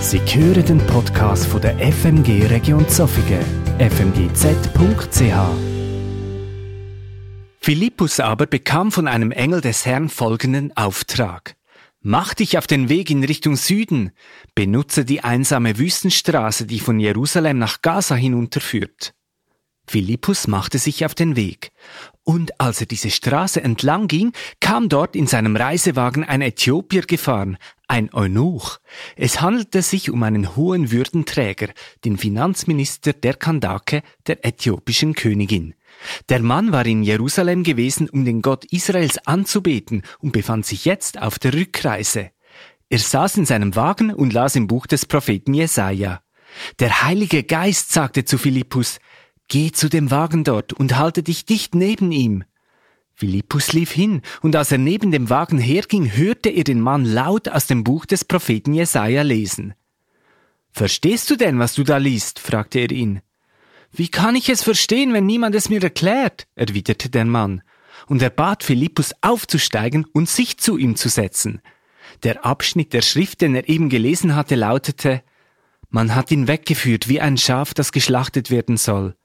Sie 0.00 0.18
hören 0.18 0.64
den 0.64 0.78
Podcast 0.86 1.46
von 1.46 1.60
der 1.60 1.76
FMG 1.78 2.46
Region 2.46 2.88
Zofingen, 2.88 3.44
fmgz.ch. 3.78 5.34
Philippus 7.60 8.18
aber 8.18 8.46
bekam 8.46 8.92
von 8.92 9.06
einem 9.06 9.30
Engel 9.30 9.60
des 9.60 9.84
Herrn 9.84 10.08
folgenden 10.08 10.74
Auftrag. 10.74 11.54
Mach 12.00 12.32
dich 12.32 12.56
auf 12.56 12.66
den 12.66 12.88
Weg 12.88 13.10
in 13.10 13.22
Richtung 13.22 13.56
Süden, 13.56 14.12
benutze 14.54 15.04
die 15.04 15.22
einsame 15.22 15.78
Wüstenstraße, 15.78 16.64
die 16.64 16.80
von 16.80 16.98
Jerusalem 16.98 17.58
nach 17.58 17.82
Gaza 17.82 18.14
hinunterführt. 18.14 19.12
Philippus 19.86 20.46
machte 20.46 20.78
sich 20.78 21.04
auf 21.04 21.14
den 21.14 21.34
Weg. 21.36 21.72
Und 22.22 22.60
als 22.60 22.80
er 22.80 22.86
diese 22.86 23.10
Straße 23.10 23.60
entlang 23.60 24.06
ging, 24.06 24.32
kam 24.60 24.88
dort 24.88 25.16
in 25.16 25.26
seinem 25.26 25.56
Reisewagen 25.56 26.22
ein 26.22 26.42
Äthiopier 26.42 27.02
gefahren, 27.02 27.56
ein 27.88 28.14
Eunuch. 28.14 28.78
Es 29.16 29.40
handelte 29.40 29.82
sich 29.82 30.10
um 30.10 30.22
einen 30.22 30.54
hohen 30.54 30.92
Würdenträger, 30.92 31.68
den 32.04 32.18
Finanzminister 32.18 33.12
der 33.12 33.34
Kandake, 33.34 34.02
der 34.28 34.44
äthiopischen 34.46 35.14
Königin. 35.14 35.74
Der 36.28 36.40
Mann 36.40 36.72
war 36.72 36.86
in 36.86 37.02
Jerusalem 37.02 37.64
gewesen, 37.64 38.08
um 38.08 38.24
den 38.24 38.42
Gott 38.42 38.64
Israels 38.66 39.18
anzubeten 39.26 40.02
und 40.20 40.32
befand 40.32 40.66
sich 40.66 40.84
jetzt 40.84 41.20
auf 41.20 41.38
der 41.38 41.52
Rückreise. 41.52 42.30
Er 42.88 42.98
saß 42.98 43.38
in 43.38 43.46
seinem 43.46 43.76
Wagen 43.76 44.12
und 44.12 44.32
las 44.32 44.56
im 44.56 44.66
Buch 44.66 44.86
des 44.86 45.06
Propheten 45.06 45.54
Jesaja. 45.54 46.22
Der 46.78 47.02
Heilige 47.02 47.44
Geist 47.44 47.92
sagte 47.92 48.24
zu 48.24 48.38
Philippus, 48.38 48.98
Geh 49.50 49.72
zu 49.72 49.88
dem 49.88 50.12
Wagen 50.12 50.44
dort 50.44 50.72
und 50.72 50.96
halte 50.96 51.24
dich 51.24 51.44
dicht 51.44 51.74
neben 51.74 52.12
ihm. 52.12 52.44
Philippus 53.14 53.72
lief 53.72 53.90
hin, 53.90 54.22
und 54.42 54.54
als 54.54 54.70
er 54.70 54.78
neben 54.78 55.10
dem 55.10 55.28
Wagen 55.28 55.58
herging, 55.58 56.16
hörte 56.16 56.50
er 56.50 56.62
den 56.62 56.80
Mann 56.80 57.04
laut 57.04 57.48
aus 57.48 57.66
dem 57.66 57.82
Buch 57.82 58.06
des 58.06 58.24
Propheten 58.24 58.72
Jesaja 58.72 59.22
lesen. 59.22 59.74
Verstehst 60.70 61.28
du 61.30 61.36
denn, 61.36 61.58
was 61.58 61.74
du 61.74 61.82
da 61.82 61.96
liest? 61.96 62.38
fragte 62.38 62.78
er 62.78 62.92
ihn. 62.92 63.22
Wie 63.90 64.06
kann 64.06 64.36
ich 64.36 64.48
es 64.48 64.62
verstehen, 64.62 65.12
wenn 65.12 65.26
niemand 65.26 65.56
es 65.56 65.68
mir 65.68 65.82
erklärt? 65.82 66.46
erwiderte 66.54 67.10
der 67.10 67.24
Mann. 67.24 67.62
Und 68.06 68.22
er 68.22 68.30
bat 68.30 68.62
Philippus 68.62 69.12
aufzusteigen 69.20 70.06
und 70.12 70.28
sich 70.28 70.58
zu 70.58 70.78
ihm 70.78 70.94
zu 70.94 71.08
setzen. 71.08 71.60
Der 72.22 72.46
Abschnitt 72.46 72.92
der 72.92 73.02
Schrift, 73.02 73.40
den 73.40 73.56
er 73.56 73.68
eben 73.68 73.88
gelesen 73.88 74.36
hatte, 74.36 74.54
lautete 74.54 75.24
Man 75.88 76.14
hat 76.14 76.30
ihn 76.30 76.46
weggeführt 76.46 77.08
wie 77.08 77.20
ein 77.20 77.36
Schaf, 77.36 77.74
das 77.74 77.90
geschlachtet 77.90 78.52
werden 78.52 78.76
soll 78.76 79.16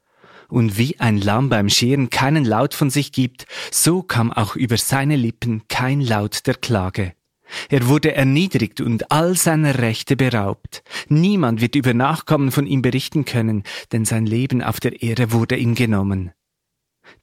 und 0.48 0.78
wie 0.78 0.98
ein 1.00 1.20
Lamm 1.20 1.48
beim 1.48 1.68
Scheren 1.68 2.10
keinen 2.10 2.44
Laut 2.44 2.74
von 2.74 2.90
sich 2.90 3.12
gibt, 3.12 3.46
so 3.70 4.02
kam 4.02 4.32
auch 4.32 4.56
über 4.56 4.76
seine 4.76 5.16
Lippen 5.16 5.62
kein 5.68 6.00
Laut 6.00 6.46
der 6.46 6.54
Klage. 6.54 7.12
Er 7.68 7.86
wurde 7.86 8.14
erniedrigt 8.14 8.80
und 8.80 9.10
all 9.12 9.36
seiner 9.36 9.78
Rechte 9.78 10.16
beraubt. 10.16 10.82
Niemand 11.08 11.60
wird 11.60 11.76
über 11.76 11.94
Nachkommen 11.94 12.50
von 12.50 12.66
ihm 12.66 12.82
berichten 12.82 13.24
können, 13.24 13.62
denn 13.92 14.04
sein 14.04 14.26
Leben 14.26 14.62
auf 14.62 14.80
der 14.80 15.02
Erde 15.02 15.32
wurde 15.32 15.56
ihm 15.56 15.74
genommen. 15.74 16.32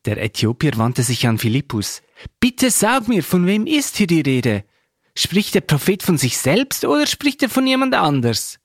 Der 0.06 0.22
Äthiopier 0.22 0.78
wandte 0.78 1.04
sich 1.04 1.28
an 1.28 1.38
Philippus. 1.38 2.02
Bitte 2.40 2.72
sag 2.72 3.08
mir, 3.08 3.24
von 3.24 3.46
wem 3.46 3.68
ist 3.68 3.98
hier 3.98 4.08
die 4.08 4.22
Rede? 4.22 4.64
Spricht 5.16 5.56
der 5.56 5.62
Prophet 5.62 6.04
von 6.04 6.18
sich 6.18 6.38
selbst 6.38 6.86
oder 6.86 7.06
spricht 7.06 7.44
er 7.44 7.50
von 7.50 7.68
jemand 7.68 7.94
anders? 7.94 8.60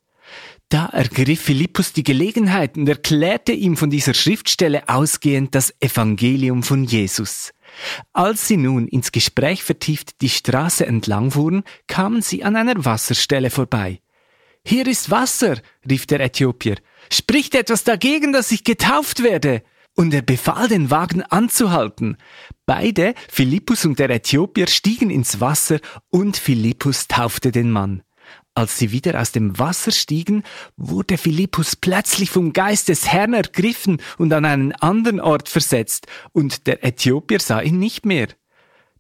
Da 0.71 0.87
ergriff 0.87 1.41
Philippus 1.41 1.95
die 1.95 2.03
Gelegenheit 2.03 2.77
und 2.77 2.87
erklärte 2.89 3.53
ihm 3.53 3.79
von 3.79 3.89
dieser 3.89 4.13
Schriftstelle 4.13 4.87
ausgehend 4.89 5.55
das 5.55 5.73
Evangelium 5.81 6.63
von 6.63 6.85
Jesus. 6.85 7.53
Als 8.13 8.49
sie 8.49 8.59
nun 8.59 8.87
ins 8.87 9.11
Gespräch 9.11 9.63
vertieft 9.63 10.21
die 10.21 10.29
Straße 10.29 10.85
entlang 10.85 11.31
fuhren, 11.31 11.63
kamen 11.87 12.21
sie 12.21 12.45
an 12.45 12.55
einer 12.55 12.85
Wasserstelle 12.85 13.49
vorbei. 13.49 14.01
Hier 14.63 14.87
ist 14.87 15.11
Wasser, 15.11 15.57
rief 15.89 16.05
der 16.05 16.21
Äthiopier. 16.21 16.77
Spricht 17.11 17.55
etwas 17.55 17.85
dagegen, 17.85 18.35
dass 18.35 18.53
ich 18.53 18.65
getauft 18.65 19.23
werde? 19.23 19.63
Und 19.95 20.13
er 20.13 20.23
befahl 20.23 20.69
den 20.69 20.91
Wagen 20.91 21.23
anzuhalten. 21.23 22.19
Beide, 22.67 23.15
Philippus 23.31 23.87
und 23.87 23.99
der 23.99 24.11
Äthiopier, 24.11 24.67
stiegen 24.67 25.09
ins 25.09 25.41
Wasser 25.41 25.81
und 26.11 26.37
Philippus 26.37 27.09
taufte 27.09 27.53
den 27.53 27.71
Mann. 27.71 28.03
Als 28.59 28.77
sie 28.77 28.91
wieder 28.91 29.21
aus 29.21 29.31
dem 29.31 29.57
Wasser 29.61 29.93
stiegen, 29.93 30.43
wurde 30.77 31.17
Philippus 31.17 31.77
plötzlich 31.77 32.29
vom 32.29 32.53
Geist 32.53 32.89
des 32.89 33.07
Herrn 33.07 33.33
ergriffen 33.33 34.03
und 34.17 34.33
an 34.33 34.45
einen 34.45 34.73
anderen 34.73 35.21
Ort 35.21 35.49
versetzt, 35.49 36.09
und 36.33 36.67
der 36.67 36.85
Äthiopier 36.85 37.39
sah 37.39 37.61
ihn 37.61 37.79
nicht 37.79 38.05
mehr. 38.05 38.27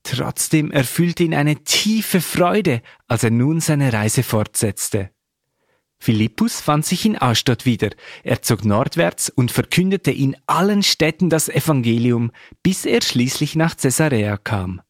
Trotzdem 0.04 0.70
erfüllte 0.70 1.24
ihn 1.24 1.34
eine 1.34 1.56
tiefe 1.64 2.20
Freude, 2.20 2.82
als 3.08 3.24
er 3.24 3.32
nun 3.32 3.58
seine 3.58 3.92
Reise 3.92 4.22
fortsetzte. 4.22 5.10
Philippus 5.98 6.60
fand 6.60 6.86
sich 6.86 7.04
in 7.04 7.20
Astot 7.20 7.66
wieder. 7.66 7.90
Er 8.22 8.42
zog 8.42 8.64
nordwärts 8.64 9.28
und 9.28 9.50
verkündete 9.50 10.12
in 10.12 10.36
allen 10.46 10.84
Städten 10.84 11.30
das 11.30 11.48
Evangelium, 11.48 12.30
bis 12.62 12.84
er 12.84 13.02
schließlich 13.02 13.56
nach 13.56 13.76
Caesarea 13.76 14.36
kam. 14.36 14.82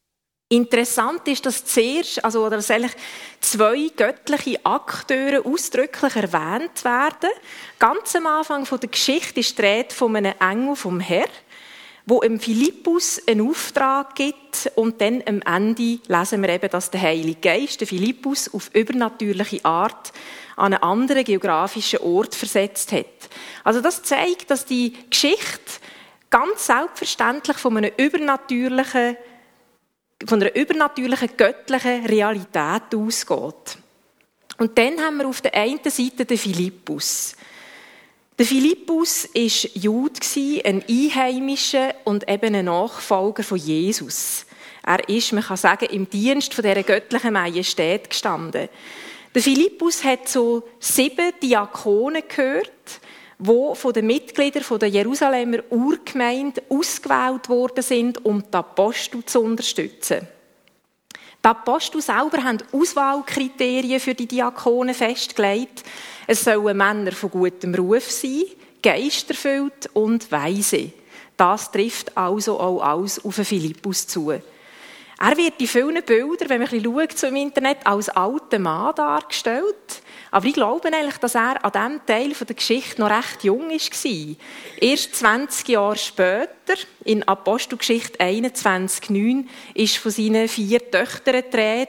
Interessant 0.51 1.27
ist, 1.27 1.45
dass 1.45 1.63
zuerst, 1.63 2.25
also, 2.25 2.43
oder 2.43 2.55
dass 2.55 2.71
eigentlich 2.71 2.95
zwei 3.39 3.91
göttliche 3.95 4.65
Akteure 4.65 5.45
ausdrücklich 5.45 6.15
erwähnt 6.15 6.83
werden. 6.83 7.29
Ganz 7.77 8.15
am 8.15 8.25
Anfang 8.25 8.65
der 8.65 8.89
Geschichte 8.89 9.41
ist 9.41 9.59
die 9.59 9.61
Rede 9.61 9.93
von 9.93 10.15
einem 10.15 10.33
Engel 10.39 10.75
vom 10.75 10.99
Herr, 10.99 11.27
wo 12.07 12.21
dem 12.21 12.39
Philippus 12.39 13.21
einen 13.27 13.47
Auftrag 13.47 14.15
gibt 14.15 14.71
und 14.73 14.99
dann 14.99 15.21
am 15.27 15.43
Ende 15.43 15.99
lesen 16.07 16.41
wir 16.41 16.49
eben, 16.49 16.69
dass 16.71 16.89
der 16.89 17.03
Heilige 17.03 17.41
Geist 17.41 17.81
den 17.81 17.87
Philippus 17.87 18.51
auf 18.51 18.71
übernatürliche 18.73 19.63
Art 19.63 20.11
an 20.55 20.73
einen 20.73 20.81
anderen 20.81 21.25
geografischen 21.25 21.99
Ort 21.99 22.33
versetzt 22.33 22.91
hat. 22.91 23.05
Also 23.63 23.81
das 23.81 24.01
zeigt, 24.01 24.49
dass 24.49 24.65
die 24.65 24.93
Geschichte 25.11 25.79
ganz 26.31 26.65
selbstverständlich 26.65 27.57
von 27.57 27.77
einem 27.77 27.91
übernatürlichen 27.97 29.15
von 30.25 30.41
einer 30.41 30.55
übernatürlichen, 30.55 31.29
göttlichen 31.37 32.05
Realität 32.05 32.93
ausgeht. 32.95 33.77
Und 34.57 34.77
dann 34.77 34.99
haben 34.99 35.17
wir 35.17 35.27
auf 35.27 35.41
der 35.41 35.53
einen 35.53 35.79
Seite 35.83 36.25
den 36.25 36.37
Philippus. 36.37 37.35
Der 38.37 38.45
Philippus 38.45 39.29
war 39.33 39.81
Jude, 39.81 40.19
ein 40.65 40.83
Einheimischer 40.87 41.93
und 42.03 42.29
eben 42.29 42.55
ein 42.55 42.65
Nachfolger 42.65 43.43
von 43.43 43.57
Jesus. 43.57 44.45
Er 44.85 45.07
ist, 45.07 45.33
man 45.33 45.43
kann 45.43 45.57
sagen, 45.57 45.85
im 45.85 46.09
Dienst 46.09 46.57
dieser 46.57 46.83
göttlichen 46.83 47.33
Majestät 47.33 48.09
gestanden. 48.09 48.69
Der 49.35 49.41
Philippus 49.41 50.03
hat 50.03 50.27
so 50.27 50.63
sieben 50.79 51.33
Diakonen 51.41 52.23
gehört, 52.27 52.71
wo 53.39 53.73
von 53.73 53.93
den 53.93 54.05
Mitgliedern 54.05 54.79
der 54.79 54.89
Jerusalemer 54.89 55.59
Urgemeinde 55.69 56.61
ausgewählt 56.69 57.47
worden 57.47 57.81
sind, 57.81 58.23
um 58.25 58.43
die 58.43 58.53
Apostel 58.57 59.23
zu 59.25 59.39
unterstützen. 59.39 60.27
Die 61.43 61.47
Apostel 61.47 62.01
selber 62.01 62.43
haben 62.43 62.57
Auswahlkriterien 62.73 64.01
für 64.01 64.13
die 64.13 64.27
Diakonen 64.27 64.93
festgelegt. 64.93 65.83
Es 66.27 66.43
sollen 66.43 66.75
Männer 66.75 67.13
von 67.13 67.31
gutem 67.31 67.73
Ruf 67.75 68.11
sein, 68.11 68.43
geisterfüllt 68.83 69.89
und 69.93 70.29
weise. 70.33 70.91
Das 71.37 71.71
trifft 71.71 72.17
also 72.17 72.59
auch 72.59 72.81
alles 72.81 73.23
auf 73.23 73.35
Philippus 73.35 74.05
zu. 74.05 74.31
Er 74.31 75.37
wird 75.37 75.59
in 75.59 75.67
vielen 75.67 76.03
Bildern, 76.03 76.49
wenn 76.49 76.61
man 76.61 76.69
ein 76.69 76.81
bisschen 76.81 76.83
schaut, 76.83 77.17
so 77.17 77.27
im 77.27 77.35
Internet, 77.37 77.77
als 77.85 78.09
alter 78.09 78.59
Mann 78.59 78.95
dargestellt. 78.95 80.01
Aber 80.31 80.45
ich 80.45 80.53
glaube 80.53 80.93
eigentlich, 80.93 81.17
dass 81.17 81.35
er 81.35 81.63
an 81.63 81.71
diesem 81.71 82.05
Teil 82.05 82.33
der 82.47 82.55
Geschichte 82.55 83.01
noch 83.01 83.09
recht 83.09 83.43
jung 83.43 83.69
war. 83.69 84.35
Erst 84.79 85.15
20 85.15 85.67
Jahre 85.69 85.97
später, 85.97 86.75
in 87.03 87.27
Apostelgeschichte 87.27 88.19
21,9, 88.19 89.45
ist 89.73 89.97
von 89.97 90.11
seinen 90.11 90.47
vier 90.47 90.91
Töchtern 90.91 91.43
die 91.51 91.87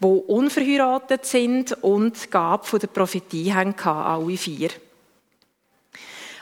die 0.00 0.06
unverheiratet 0.06 1.24
sind 1.26 1.72
und 1.82 2.30
Gabe 2.30 2.66
von 2.66 2.80
der 2.80 2.88
Prophetie 2.88 3.52
haben, 3.52 3.74
alle 3.84 4.36
vier. 4.36 4.70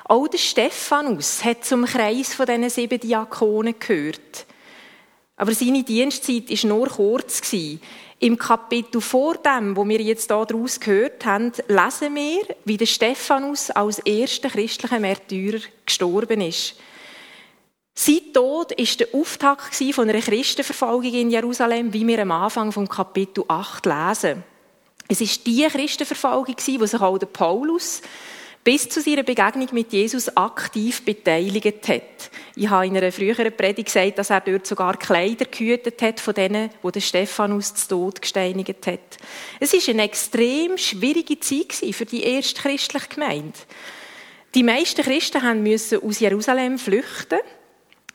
Auch 0.05 0.29
der 0.29 0.39
Stephanus 0.39 1.45
hat 1.45 1.65
zum 1.65 1.85
Kreis 1.85 2.35
von 2.35 2.47
diesen 2.47 2.71
sieben 2.71 3.01
Diakonen 3.01 3.75
gehört. 3.79 4.47
Aber 5.37 5.55
seine 5.55 5.83
Dienstzeit 5.83 6.51
war 6.51 6.69
nur 6.69 6.89
kurz. 6.89 7.41
Im 8.19 8.39
Kapitel 8.39 9.01
vor 9.01 9.35
dem, 9.35 9.77
wo 9.77 9.89
wir 9.89 10.01
jetzt 10.01 10.31
daraus 10.31 10.79
gehört 10.79 11.25
haben, 11.25 11.51
lesen 11.67 12.15
wir, 12.15 12.43
wie 12.65 12.77
der 12.77 12.87
Stephanus 12.87 13.71
als 13.71 13.99
erster 14.01 14.49
christlicher 14.49 15.01
Märtyrer 15.01 15.59
gestorben 15.85 16.41
ist. 16.41 16.77
Sein 17.95 18.33
Tod 18.33 18.71
war 18.71 18.97
der 18.99 19.09
Auftakt 19.13 19.75
von 19.75 20.09
einer 20.09 20.21
Christenverfolgung 20.21 21.13
in 21.13 21.31
Jerusalem, 21.31 21.93
wie 21.93 22.07
wir 22.07 22.21
am 22.21 22.31
Anfang 22.31 22.73
vom 22.73 22.89
Kapitel 22.89 23.45
8 23.49 23.85
lesen. 23.87 24.45
Es 25.09 25.21
war 25.21 25.29
die 25.45 25.67
Christenverfolgung, 25.67 26.57
die 26.57 26.87
sich 26.87 27.01
auch 27.01 27.19
der 27.19 27.27
Paulus 27.27 28.01
bis 28.65 28.89
zu 28.89 29.01
seiner 29.01 29.25
Begegnung 29.25 29.69
mit 29.73 29.93
Jesus 29.93 30.37
aktiv 30.37 31.05
beteiligt 31.05 31.89
hat. 31.89 32.31
Ich 32.55 32.71
habe 32.71 32.87
in 32.87 32.97
einer 32.97 33.11
früheren 33.11 33.53
Predigt 33.53 33.87
gesagt, 33.87 34.19
dass 34.19 34.31
er 34.31 34.41
dort 34.41 34.67
sogar 34.67 34.97
Kleider 34.97 35.47
gehütet 35.47 36.01
hat 36.01 36.21
von 36.21 36.35
denen, 36.35 36.71
wo 36.81 36.91
der 36.91 37.01
Stephanus 37.01 37.75
zu 37.75 37.89
Tod 37.89 38.23
gesteinigt 38.23 38.87
hat. 38.87 39.19
Es 39.59 39.75
ist 39.75 39.89
eine 39.89 40.05
extrem 40.05 40.79
schwierige 40.79 41.41
Zeit 41.41 41.73
für 41.73 42.07
die 42.07 42.23
erste 42.23 42.61
christliche 42.61 43.09
Gemeinde. 43.09 43.59
Die 44.55 44.63
meisten 44.63 45.03
Christen 45.03 45.63
mussten 45.63 46.03
aus 46.07 46.21
Jerusalem 46.21 46.79
flüchten. 46.79 47.41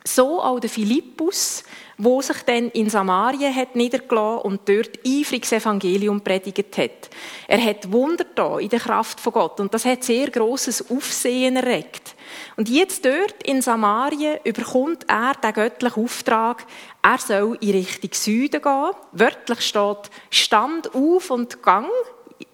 So 0.07 0.41
auch 0.41 0.59
der 0.61 0.69
Philippus, 0.69 1.63
wo 1.97 2.21
sich 2.21 2.41
dann 2.43 2.69
in 2.69 2.89
Samarien 2.89 3.53
hat 3.53 3.75
niedergelassen 3.75 4.41
und 4.43 4.61
dort 4.69 4.99
eifrig 5.05 5.41
das 5.41 5.51
Evangelium 5.51 6.21
predigt 6.21 6.77
hat. 6.77 7.09
Er 7.45 7.61
hat 7.61 7.91
Wunder 7.91 8.25
da 8.33 8.57
in 8.57 8.69
der 8.69 8.79
Kraft 8.79 9.19
von 9.19 9.33
Gott 9.33 9.59
und 9.59 9.73
das 9.73 9.83
hat 9.83 10.05
sehr 10.05 10.29
großes 10.29 10.89
Aufsehen 10.89 11.57
erregt. 11.57 12.15
Und 12.55 12.69
jetzt 12.69 13.03
dort 13.03 13.43
in 13.43 13.61
Samarien 13.61 14.39
überkommt 14.45 15.05
er 15.09 15.33
den 15.33 15.53
göttlichen 15.53 16.03
Auftrag, 16.03 16.65
er 17.01 17.17
soll 17.17 17.57
in 17.59 17.71
Richtung 17.71 18.11
Süden 18.13 18.61
gehen. 18.61 18.91
Wörtlich 19.11 19.61
steht, 19.61 20.09
stand 20.29 20.95
auf 20.95 21.29
und 21.31 21.61
gang 21.61 21.89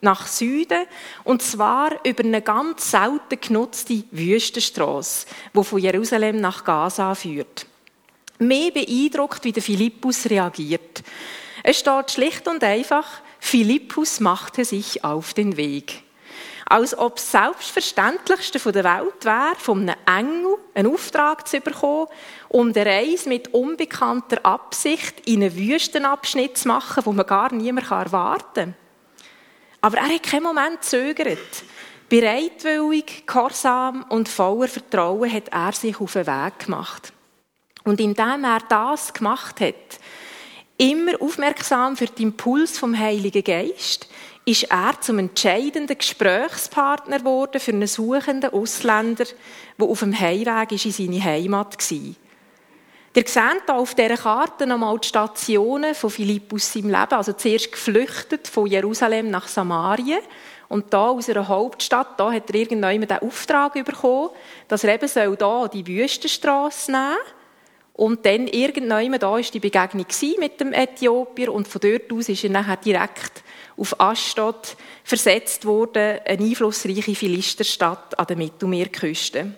nach 0.04 0.28
Süden, 0.28 0.86
und 1.24 1.42
zwar 1.42 1.92
über 2.06 2.24
eine 2.24 2.42
ganz 2.42 2.92
selten 2.92 3.40
genutzte 3.40 4.04
Wüstenstrasse, 4.12 5.28
die 5.56 5.64
von 5.64 5.80
Jerusalem 5.80 6.42
nach 6.42 6.64
Gaza 6.64 7.16
führt 7.16 7.68
mehr 8.40 8.72
beeindruckt, 8.72 9.44
wie 9.44 9.52
der 9.52 9.64
Philippus 9.64 10.30
reagiert. 10.30 11.04
Es 11.64 11.80
steht 11.80 12.12
schlicht 12.12 12.48
und 12.48 12.64
einfach, 12.64 13.08
Philippus 13.40 14.20
machte 14.20 14.66
sich 14.66 15.04
auf 15.04 15.34
den 15.34 15.58
Weg. 15.58 16.04
Als 16.66 16.98
ob 16.98 17.18
das 17.18 17.32
Selbstverständlichste 17.32 18.72
der 18.72 18.84
Welt 18.84 19.26
wäre, 19.26 19.56
von 19.58 19.82
einem 19.82 19.96
Engel 20.06 20.56
einen 20.74 20.94
Auftrag 20.94 21.48
zu 21.48 21.60
bekommen, 21.60 22.08
um 22.50 22.70
eine 22.70 22.86
Reise 22.86 23.30
mit 23.30 23.54
unbekannter 23.54 24.46
Absicht 24.46 25.28
in 25.28 25.44
einen 25.44 25.56
Wüstenabschnitt 25.56 26.58
zu 26.58 26.70
machen, 26.70 27.06
wo 27.06 27.12
man 27.12 27.28
gar 27.28 27.54
niemand 27.54 27.92
erwarten 27.92 28.54
kann. 28.54 28.83
Aber 29.84 29.98
er 29.98 30.08
hat 30.08 30.24
keinen 30.24 30.44
Moment 30.44 30.80
gezögert. 30.80 31.64
Bereitwillig, 32.08 33.28
gehorsam 33.28 34.06
und 34.08 34.30
voller 34.30 34.70
Vertrauen 34.70 35.32
hat 35.32 35.50
er 35.50 35.74
sich 35.74 36.00
auf 36.00 36.14
den 36.14 36.26
Weg 36.26 36.60
gemacht. 36.60 37.12
Und 37.84 38.00
indem 38.00 38.46
er 38.46 38.60
das 38.70 39.14
gemacht 39.14 39.60
hat, 39.60 40.00
immer 40.78 41.22
aufmerksam 41.22 41.98
für 41.98 42.06
den 42.06 42.28
Impuls 42.28 42.78
vom 42.78 42.98
Heiligen 42.98 43.44
Geist, 43.44 44.08
ist 44.46 44.72
er 44.72 45.02
zum 45.02 45.20
entscheidenden 45.20 45.98
Gesprächspartner 45.98 47.20
geworden 47.20 47.60
für 47.60 47.72
einen 47.72 47.88
suchenden 47.88 48.54
Ausländer, 48.54 49.26
der 49.78 49.86
auf 49.86 50.00
dem 50.00 50.18
Heimweg 50.18 50.72
in 50.72 50.92
seine 50.94 51.22
Heimat 51.22 51.92
war. 51.92 52.16
Ihr 53.16 53.24
seht 53.28 53.66
hier 53.66 53.76
auf 53.76 53.94
dieser 53.94 54.18
Karte 54.18 54.66
nochmal 54.66 54.98
die 54.98 55.08
Stationen 55.08 55.94
von 55.94 56.10
Philippus 56.10 56.76
im 56.76 56.90
Leben. 56.90 57.14
Also 57.14 57.34
zuerst 57.34 57.72
geflüchtet 57.72 58.48
von 58.48 58.66
Jerusalem 58.66 59.30
nach 59.30 59.48
Samarien. 59.48 60.20
Und 60.68 60.92
da 60.92 61.10
aus 61.10 61.30
einer 61.30 61.48
Hauptstadt, 61.48 62.20
da 62.20 62.32
hat 62.32 62.50
er 62.50 62.56
irgendwann 62.56 63.02
den 63.02 63.20
Auftrag 63.20 63.74
bekommen, 63.74 64.30
dass 64.68 64.84
er 64.84 64.96
eben 64.96 65.08
hier 65.08 65.70
die 65.72 65.88
Wüstenstrasse 65.88 66.92
nehmen 66.92 67.12
soll 67.14 67.34
und 67.96 68.26
dann 68.26 68.48
irgendwann 68.48 69.20
da 69.20 69.38
ist 69.38 69.54
die 69.54 69.60
Begegnung 69.60 70.08
mit 70.40 70.60
dem 70.60 70.74
Äthiopier 70.74 71.54
und 71.54 71.68
von 71.68 71.80
dort 71.80 72.12
aus 72.12 72.28
ist 72.28 72.44
er 72.44 72.50
nachher 72.50 72.78
direkt 72.78 73.44
auf 73.78 74.00
Ashdod 74.00 74.76
versetzt 75.04 75.66
worden, 75.66 76.20
eine 76.26 76.44
einflussreiche 76.44 77.14
Philisterstadt 77.14 78.18
an 78.18 78.28
der 78.28 78.38
Mittelmeerküste. 78.38 79.54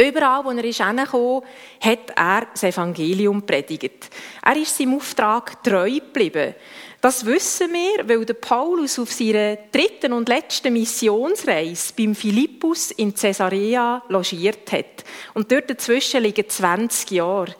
Überall, 0.00 0.42
wo 0.44 0.50
er 0.50 0.64
ist 0.64 0.80
hat 0.80 2.10
er 2.16 2.46
das 2.52 2.62
Evangelium 2.62 3.42
predigt. 3.42 4.08
Er 4.42 4.56
ist 4.56 4.74
seinem 4.74 4.94
Auftrag 4.94 5.62
treu 5.62 5.90
geblieben. 5.90 6.54
Das 7.02 7.26
wissen 7.26 7.70
wir, 7.72 8.08
weil 8.08 8.24
Paulus 8.24 8.98
auf 8.98 9.12
seiner 9.12 9.56
dritten 9.70 10.14
und 10.14 10.28
letzten 10.30 10.72
Missionsreise 10.72 11.92
beim 11.94 12.14
Philippus 12.14 12.92
in 12.92 13.14
Caesarea 13.14 14.02
logiert 14.08 14.72
hat. 14.72 15.04
Und 15.34 15.52
dort 15.52 15.68
dazwischen 15.68 16.22
liegen 16.22 16.48
20 16.48 17.10
Jahre. 17.10 17.54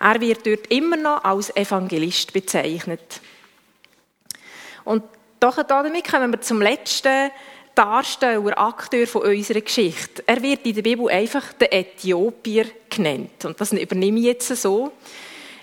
Er 0.00 0.20
wird 0.20 0.44
dort 0.44 0.66
immer 0.72 0.96
noch 0.96 1.22
als 1.22 1.54
Evangelist 1.56 2.32
bezeichnet. 2.32 3.20
Und 4.84 5.04
doch 5.38 5.62
damit 5.62 6.10
kommen 6.10 6.32
wir 6.32 6.40
zum 6.40 6.60
letzten 6.60 7.30
Darsteller, 7.74 8.58
Akteur 8.58 9.06
von 9.06 9.22
unserer 9.22 9.60
Geschichte. 9.60 10.22
Er 10.26 10.40
wird 10.42 10.64
in 10.66 10.74
der 10.74 10.82
Bibel 10.82 11.08
einfach 11.08 11.52
der 11.54 11.72
Äthiopier 11.72 12.66
genannt. 12.88 13.44
Und 13.44 13.60
das 13.60 13.72
übernehme 13.72 14.18
ich 14.20 14.26
jetzt 14.26 14.48
so. 14.56 14.92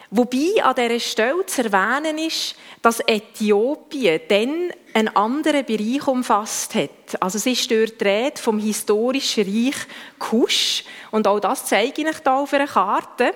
Wobei 0.10 0.62
an 0.62 0.76
dieser 0.76 1.00
Stelle 1.00 1.46
zu 1.46 1.64
erwähnen 1.64 2.18
ist, 2.18 2.56
dass 2.82 3.00
Äthiopien 3.00 4.20
dann 4.28 4.72
einen 4.94 5.16
anderen 5.16 5.66
Bereich 5.66 6.06
umfasst 6.06 6.76
hat. 6.76 7.22
Also 7.22 7.38
es 7.38 7.46
ist 7.46 7.72
dort 7.72 8.02
die 8.02 8.04
Rede 8.04 8.42
vom 8.42 8.60
historischen 8.60 9.46
Reich 9.46 9.78
Kusch. 10.20 10.84
Und 11.12 11.28
auch 11.28 11.40
das 11.40 11.66
zeige 11.66 12.02
ich 12.02 12.08
euch 12.08 12.18
hier 12.22 12.34
auf 12.34 12.54
einer 12.54 12.68
Karte. 12.68 13.34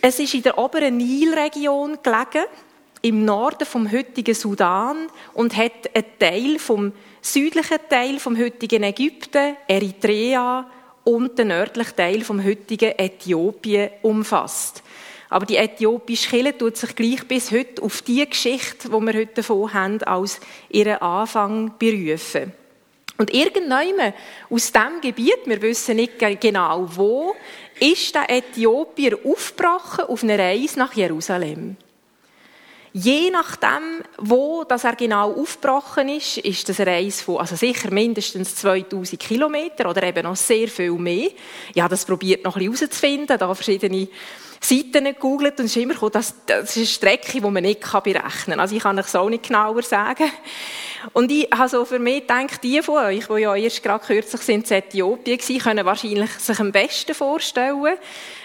Es 0.00 0.18
ist 0.18 0.34
in 0.34 0.42
der 0.42 0.58
oberen 0.58 0.96
Nilregion 0.96 1.98
gelegen, 2.02 2.46
im 3.04 3.26
Norden 3.26 3.66
vom 3.66 3.92
heutigen 3.92 4.34
Sudan 4.34 4.96
und 5.34 5.54
hat 5.56 5.94
einen 5.94 6.06
Teil 6.18 6.58
vom 6.58 6.92
südlichen 7.20 7.76
Teil 7.90 8.18
vom 8.18 8.38
heutigen 8.38 8.82
Ägypten, 8.82 9.56
Eritrea 9.68 10.66
und 11.04 11.38
den 11.38 11.48
nördlichen 11.48 11.96
Teil 11.96 12.22
vom 12.22 12.42
heutigen 12.42 12.92
Äthiopien 12.98 13.90
umfasst. 14.00 14.82
Aber 15.28 15.44
die 15.44 15.56
äthiopische 15.56 16.30
Kirche 16.30 16.56
tut 16.56 16.78
sich 16.78 16.96
gleich 16.96 17.28
bis 17.28 17.50
heute 17.50 17.82
auf 17.82 18.00
die 18.00 18.26
Geschichte, 18.26 18.88
die 18.88 19.00
wir 19.00 19.12
heute 19.12 19.34
davon 19.34 19.74
haben, 19.74 20.02
als 20.04 20.40
ihren 20.70 21.02
Anfang 21.02 21.74
berufen. 21.78 22.54
Und 23.18 23.34
irgendwann 23.34 24.14
aus 24.48 24.72
diesem 24.72 25.00
Gebiet, 25.02 25.40
wir 25.44 25.60
wissen 25.60 25.96
nicht 25.96 26.18
genau 26.40 26.88
wo, 26.94 27.34
ist 27.78 28.14
der 28.14 28.30
Äthiopier 28.30 29.18
aufgebrochen 29.26 30.06
auf 30.06 30.22
eine 30.22 30.38
Reise 30.38 30.78
nach 30.78 30.94
Jerusalem. 30.94 31.76
Je 32.96 33.28
nachdem, 33.32 34.04
wo 34.18 34.62
das 34.62 34.84
er 34.84 34.94
genau 34.94 35.32
aufgebrochen 35.32 36.08
ist, 36.10 36.38
ist 36.38 36.68
das 36.68 36.78
eine 36.78 36.92
Reise 36.92 37.24
von, 37.24 37.38
also 37.38 37.56
sicher 37.56 37.90
mindestens 37.90 38.54
2000 38.54 39.20
Kilometer 39.20 39.90
oder 39.90 40.04
eben 40.04 40.22
noch 40.22 40.36
sehr 40.36 40.68
viel 40.68 40.92
mehr. 40.92 41.30
Ja, 41.74 41.88
das 41.88 42.04
probiert 42.04 42.44
noch 42.44 42.54
ein 42.54 42.70
bisschen 42.70 42.86
herauszufinden, 42.86 43.36
da 43.36 43.52
verschiedene 43.52 44.06
Seiten 44.64 45.04
gegoogelt 45.04 45.58
und 45.58 45.66
es 45.66 45.76
ist 45.76 45.82
immer 45.82 45.92
gekommen, 45.92 46.12
das, 46.12 46.34
das 46.46 46.70
ist 46.70 46.76
eine 46.76 46.86
Strecke, 46.86 47.32
die 47.32 47.40
man 47.40 47.62
nicht 47.62 47.80
berechnen 47.80 48.22
kann. 48.22 48.60
Also 48.60 48.74
ich 48.74 48.82
kann 48.82 48.96
es 48.96 49.14
auch 49.14 49.28
nicht 49.28 49.46
genauer 49.46 49.82
sagen. 49.82 50.30
Und 51.12 51.30
ich 51.30 51.48
habe 51.54 51.68
so 51.68 51.84
für 51.84 51.98
mich 51.98 52.22
gedacht, 52.22 52.62
die 52.62 52.80
von 52.80 53.04
euch, 53.04 53.26
die 53.26 53.42
ja 53.42 53.54
erst 53.54 53.82
gerade 53.82 54.04
kürzlich 54.04 54.48
in 54.48 54.64
Äthiopien 54.64 55.38
waren, 55.38 55.58
können 55.58 55.86
wahrscheinlich 55.86 56.30
sich 56.30 56.58
am 56.58 56.72
besten 56.72 57.14
vorstellen, 57.14 57.98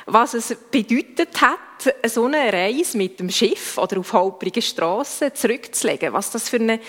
was 0.07 0.33
es 0.33 0.55
bedeutet 0.69 1.39
hat, 1.39 1.95
so 2.05 2.25
eine 2.25 2.51
Reise 2.51 2.97
mit 2.97 3.19
dem 3.19 3.29
Schiff 3.29 3.77
oder 3.77 3.99
auf 3.99 4.11
halbrigen 4.11 4.61
Strassen 4.61 5.33
zurückzulegen. 5.33 6.11
Was 6.11 6.31
das 6.31 6.49
für 6.49 6.57
eine 6.57 6.81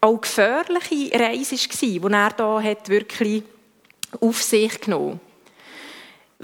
auch 0.00 0.20
gefährliche 0.20 1.16
Reise 1.16 1.54
war, 1.54 2.10
die 2.10 2.14
er 2.14 2.30
da 2.30 2.60
hat 2.60 2.88
wirklich 2.88 3.44
auf 4.20 4.42
sich 4.42 4.80
genommen 4.80 5.20
hat. 5.24 5.31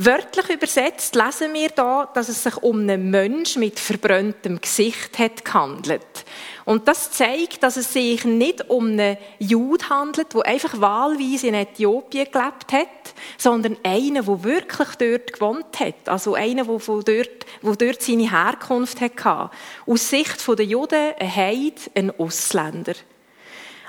Wörtlich 0.00 0.49
übersetzt 0.49 1.17
lesen 1.17 1.52
wir 1.55 1.71
da, 1.71 2.09
dass 2.14 2.28
es 2.28 2.45
sich 2.45 2.57
um 2.59 2.78
einen 2.78 3.11
Mensch 3.11 3.57
mit 3.57 3.81
verbranntem 3.81 4.61
Gesicht 4.61 5.19
hat 5.19 5.45
gehandelt. 5.45 6.25
Und 6.64 6.87
das 6.87 7.11
zeigt, 7.11 7.64
dass 7.64 7.76
es 7.76 7.93
sich 7.93 8.25
nicht 8.25 8.71
um 8.71 8.87
einen 8.87 9.17
Jude 9.40 9.88
handelt, 9.88 10.33
der 10.35 10.47
einfach 10.47 10.81
wahlweise 10.81 11.49
in 11.49 11.55
Äthiopien 11.55 12.28
gelebt 12.31 12.73
hat, 12.73 13.14
sondern 13.38 13.76
einen, 13.83 14.25
der 14.25 14.45
wirklich 14.45 14.88
dort 15.00 15.33
gewohnt 15.33 15.81
hat. 15.81 16.09
Also 16.09 16.35
einen, 16.35 16.64
der 16.64 16.78
dort, 16.78 17.05
der 17.05 17.26
dort 17.62 18.00
seine 18.00 18.31
Herkunft 18.31 19.00
hatte. 19.00 19.50
Aus 19.85 20.11
Sicht 20.11 20.47
der 20.47 20.64
Juden 20.64 21.14
ein 21.19 21.35
Heid, 21.35 21.90
ein 21.97 22.12
Ausländer. 22.17 22.95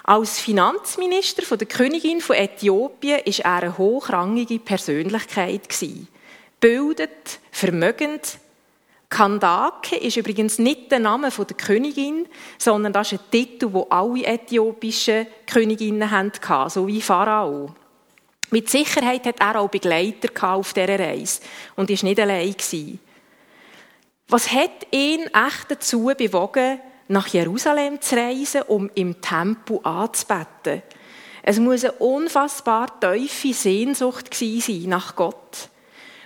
Als 0.09 0.39
Finanzminister 0.39 1.43
von 1.43 1.59
der 1.59 1.67
Königin 1.67 2.19
von 2.19 2.35
Äthiopien 2.35 3.19
ist 3.25 3.41
er 3.41 3.57
eine 3.57 3.77
hochrangige 3.77 4.57
Persönlichkeit 4.57 5.69
Bildet, 6.59 7.39
vermögend. 7.51 8.39
Kandake 9.07 9.97
ist 9.97 10.17
übrigens 10.17 10.57
nicht 10.57 10.91
der 10.91 10.97
Name 10.97 11.29
der 11.29 11.55
Königin, 11.55 12.25
sondern 12.57 12.91
das 12.91 13.11
ist 13.11 13.19
ein 13.19 13.29
Titel, 13.29 13.69
den 13.69 13.91
alle 13.91 14.25
äthiopischen 14.25 15.27
Königinnen 15.45 16.09
hatten, 16.09 16.69
so 16.71 16.87
wie 16.87 17.03
Pharao. 17.03 17.75
Mit 18.49 18.67
Sicherheit 18.67 19.27
hat 19.27 19.39
er 19.39 19.59
auch 19.59 19.69
Begleiter 19.69 20.55
auf 20.55 20.73
dieser 20.73 20.97
Reise 20.97 21.41
und 21.75 21.91
ist 21.91 22.01
nicht 22.01 22.19
allein 22.19 22.55
Was 24.27 24.51
hat 24.51 24.87
ihn 24.89 25.27
echt 25.27 25.69
dazu 25.69 26.11
bewogen, 26.17 26.79
nach 27.09 27.27
Jerusalem 27.27 27.99
zu 27.99 28.15
reisen, 28.15 28.61
um 28.63 28.89
im 28.95 29.19
Tempel 29.19 29.79
anzubeten. 29.83 30.83
Es 31.41 31.59
muss 31.59 31.83
eine 31.83 31.93
unfassbar 31.93 32.99
tiefe 32.99 33.53
Sehnsucht 33.53 34.33
sein 34.33 34.83
nach 34.85 35.15
Gott. 35.15 35.69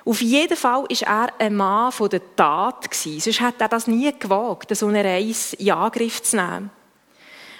Auf 0.06 0.22
jeden 0.22 0.58
Fall 0.58 0.84
war 0.84 1.28
er 1.30 1.34
ein 1.40 1.56
Mann 1.56 1.94
der 2.12 2.36
Tat. 2.36 2.94
Sonst 2.94 3.40
hätte 3.40 3.63
er 3.63 3.70
das 3.70 3.88
nie 3.88 4.12
gewagt, 4.18 4.75
so 4.75 4.88
eine 4.88 5.04
Reise 5.04 5.56
in 5.56 5.72
Angriff 5.72 6.22
zu 6.22 6.36
nehmen. 6.36 6.70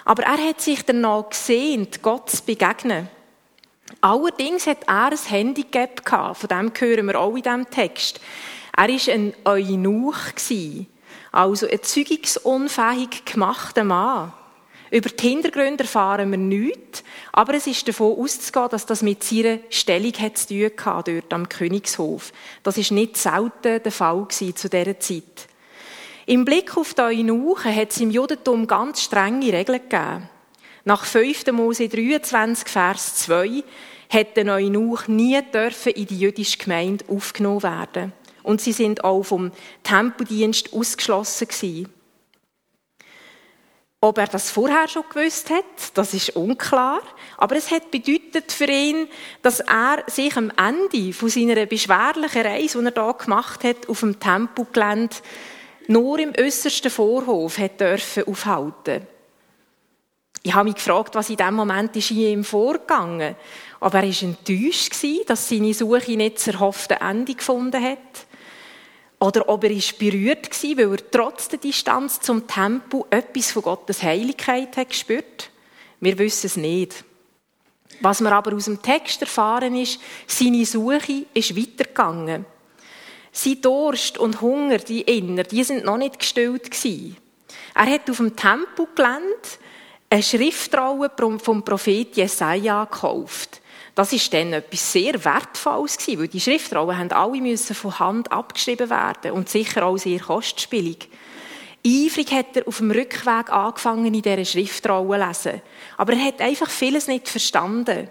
Aber 0.04 0.24
er 0.24 0.50
hat 0.50 0.60
sich 0.60 0.84
danach 0.84 1.30
gesehnt, 1.30 2.02
Gott 2.02 2.30
zu 2.30 2.44
begegnen. 2.44 3.08
Allerdings 4.02 4.68
hat 4.68 4.84
er 4.86 5.12
ein 5.12 5.18
Handicap 5.18 6.06
gehabt, 6.06 6.40
von 6.40 6.50
dem 6.50 6.72
hören 6.78 7.06
wir 7.06 7.20
auch 7.20 7.36
in 7.36 7.44
diesem 7.44 7.70
Text. 7.70 8.20
Er 8.76 8.90
war 8.90 9.14
ein 9.14 9.34
Eunuch, 9.46 10.36
also 11.34 11.68
ein 11.68 11.82
zeugungsunfähig 11.82 13.26
gemachter 13.26 13.84
Mann. 13.84 14.32
Über 14.92 15.10
die 15.10 15.28
Hintergründe 15.28 15.84
erfahren 15.84 16.30
wir 16.30 16.38
nichts, 16.38 17.04
aber 17.32 17.56
es 17.56 17.66
ist 17.66 17.88
davon 17.88 18.16
auszugehen, 18.20 18.70
dass 18.70 18.86
das 18.86 19.02
mit 19.02 19.24
seiner 19.24 19.58
Stellung 19.72 20.14
hat 20.14 20.38
zu 20.38 20.48
tun 20.48 20.86
hatte, 20.86 21.14
dort 21.14 21.34
am 21.34 21.50
Königshof. 21.50 22.32
Das 22.62 22.78
ist 22.78 22.92
nicht 22.92 23.18
selten 23.18 23.82
der 23.82 23.92
Fall 23.92 24.28
zu 24.30 24.70
dieser 24.70 25.00
Zeit. 25.00 25.48
Im 26.28 26.46
Blick 26.46 26.78
auf 26.78 26.94
die 26.94 27.02
Eunuchen 27.02 27.76
hat 27.76 27.90
es 27.92 28.00
im 28.00 28.12
Judentum 28.12 28.68
ganz 28.68 29.02
strenge 29.02 29.52
Regeln 29.52 29.82
gegeben. 29.82 30.30
Nach 30.86 31.04
5. 31.04 31.48
Mose 31.52 31.90
23, 31.90 32.68
Vers 32.68 33.16
2 33.16 33.64
hat 34.10 34.38
der 34.38 34.54
Eunuch 34.54 35.08
nie 35.08 35.42
dürfen 35.52 35.94
in 35.94 36.06
die 36.06 36.20
jüdische 36.20 36.60
Gemeinde 36.60 37.04
aufgenommen 37.08 37.64
werden. 37.64 38.14
Und 38.44 38.62
sie 38.62 38.74
sind 38.74 39.04
auch 39.04 39.24
vom 39.24 39.52
Tempeldienst 39.84 40.74
ausgeschlossen 40.74 41.48
gewesen. 41.48 41.90
Ob 44.02 44.18
er 44.18 44.28
das 44.28 44.52
vorher 44.52 44.90
schon 44.90 45.06
gewusst 45.10 45.50
hat, 45.50 45.64
das 45.94 46.14
ist 46.14 46.36
unklar. 46.36 47.00
Aber 47.38 47.56
es 47.56 47.72
hat 47.72 47.90
bedeutet 47.90 48.52
für 48.52 48.68
ihn, 48.68 49.08
dass 49.42 49.62
er 49.62 50.04
sich 50.08 50.36
am 50.36 50.52
Ende 50.58 51.14
von 51.14 51.30
seiner 51.30 51.66
beschwerlichen 51.66 52.42
Reise, 52.42 52.80
die 52.80 52.86
er 52.86 52.92
da 52.92 53.14
gemacht 53.14 53.64
hat, 53.64 53.88
auf 53.88 54.02
dem 54.02 54.20
Tempelgelände, 54.20 55.16
nur 55.88 56.20
im 56.20 56.34
äußersten 56.38 56.92
Vorhof 56.92 57.58
hat 57.58 57.80
dürfen 57.80 58.28
aufhalten. 58.28 59.08
Ich 60.42 60.54
habe 60.54 60.66
mich 60.66 60.76
gefragt, 60.76 61.16
was 61.16 61.30
in 61.30 61.38
dem 61.38 61.54
Moment 61.54 61.96
ist 61.96 62.12
in 62.12 62.18
ihm 62.18 62.44
vorgegangen. 62.44 63.38
Aber 63.80 64.00
er 64.00 64.04
war 64.04 64.22
enttäuscht, 64.22 64.94
dass 65.28 65.48
seine 65.48 65.74
Suche 65.74 66.18
nicht 66.18 66.36
das 66.36 66.48
erhoffte 66.48 66.96
Ende 66.96 67.36
gefunden 67.36 67.82
hat. 67.82 68.28
Oder 69.24 69.48
ob 69.48 69.64
er 69.64 69.70
berührt 69.98 70.52
war, 70.52 70.78
weil 70.78 70.92
er 70.92 71.12
trotz 71.12 71.48
der 71.48 71.58
Distanz 71.58 72.20
zum 72.20 72.46
Tempel 72.46 73.06
etwas 73.10 73.52
von 73.54 73.62
Gottes 73.62 74.04
Heiligkeit 74.04 74.76
hat 74.76 74.90
gespürt. 74.90 75.50
Wir 76.02 76.18
wissen 76.18 76.48
es 76.48 76.58
nicht. 76.58 77.06
Was 78.02 78.20
wir 78.20 78.34
aber 78.34 78.54
aus 78.54 78.66
dem 78.66 78.82
Text 78.82 79.22
erfahren 79.22 79.78
ist, 79.78 80.02
seine 80.28 80.66
Suche 80.66 81.26
ist 81.34 81.56
weitergegangen. 81.56 82.46
Sein 83.32 83.62
Durst 83.62 84.18
und 84.18 84.42
Hunger, 84.42 84.80
die 84.80 85.04
Inner, 85.04 85.44
die 85.44 85.64
sind 85.64 85.86
noch 85.86 85.98
nicht 85.98 86.20
gestillt. 86.20 86.70
Er 87.76 87.86
hat 87.86 88.10
auf 88.10 88.18
dem 88.18 88.36
Tempelgelände 88.36 89.24
eine 90.10 90.22
Schriftrolle 90.22 91.10
vom 91.40 91.64
Prophet 91.64 92.14
Jesaja 92.18 92.84
gekauft. 92.84 93.62
Das 93.96 94.12
ist 94.12 94.34
dann 94.34 94.54
etwas 94.54 94.92
sehr 94.92 95.24
Wertvolles 95.24 95.98
gewesen, 95.98 96.20
weil 96.20 96.28
die 96.28 96.42
Schriftrollen 96.42 96.98
haben 96.98 97.12
alle 97.12 97.42
müssen 97.42 97.76
von 97.76 98.00
Hand 98.00 98.32
abgeschrieben 98.32 98.90
werden 98.90 99.32
und 99.32 99.50
sicher 99.50 99.86
auch 99.86 99.98
sehr 99.98 100.20
kostspielig. 100.20 101.10
Eifrig 101.86 102.32
hat 102.32 102.56
er 102.56 102.68
auf 102.68 102.78
dem 102.78 102.92
Rückweg 102.92 103.52
angefangen, 103.52 104.14
in 104.14 104.22
dieser 104.22 104.46
Schriftrolle 104.46 105.20
zu 105.34 105.50
lesen. 105.50 105.62
Aber 105.98 106.14
er 106.14 106.26
hat 106.26 106.42
einfach 106.42 106.70
vieles 106.70 107.08
nicht 107.08 107.28
verstanden. 107.28 108.10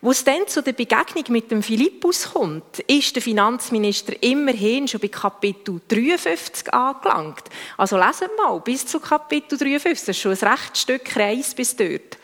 Wo 0.00 0.10
es 0.10 0.22
dann 0.22 0.46
zu 0.46 0.62
der 0.62 0.74
Begegnung 0.74 1.24
mit 1.28 1.50
dem 1.50 1.62
Philippus 1.62 2.32
kommt, 2.32 2.78
ist 2.80 3.16
der 3.16 3.22
Finanzminister 3.22 4.14
immerhin 4.22 4.86
schon 4.86 5.00
bei 5.00 5.08
Kapitel 5.08 5.80
53 5.88 6.72
angelangt. 6.72 7.44
Also 7.78 7.96
lesen 7.96 8.28
wir 8.36 8.44
mal 8.44 8.60
bis 8.60 8.86
zu 8.86 9.00
Kapitel 9.00 9.58
53, 9.58 10.06
das 10.06 10.08
ist 10.16 10.18
schon 10.20 10.32
ein 10.32 10.48
rechtes 10.52 10.82
Stück 10.82 11.16
Reis 11.16 11.54
bis 11.54 11.74
dort. 11.74 12.18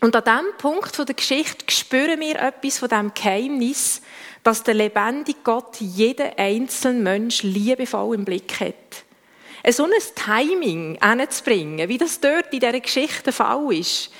Und 0.00 0.16
an 0.16 0.24
diesem 0.24 0.56
Punkt 0.56 0.96
der 0.98 1.14
Geschichte 1.14 1.64
spüren 1.68 2.20
wir 2.20 2.40
etwas 2.40 2.78
von 2.78 2.88
dem 2.88 3.12
Geheimnis, 3.12 4.00
dass 4.42 4.62
der 4.62 4.74
lebendige 4.74 5.40
Gott 5.44 5.76
jeden 5.78 6.32
einzelnen 6.38 7.02
Mensch 7.02 7.42
liebevoll 7.42 8.14
im 8.14 8.24
Blick 8.24 8.60
hat. 8.60 9.74
So 9.74 9.84
ein 9.84 9.90
Timing 10.14 10.98
hinzubringen, 11.02 11.88
wie 11.90 11.98
das 11.98 12.18
dort 12.20 12.52
in 12.52 12.60
dieser 12.60 12.80
Geschichte 12.80 13.24
der 13.24 13.32
Fall 13.34 13.74
ist, 13.74 14.10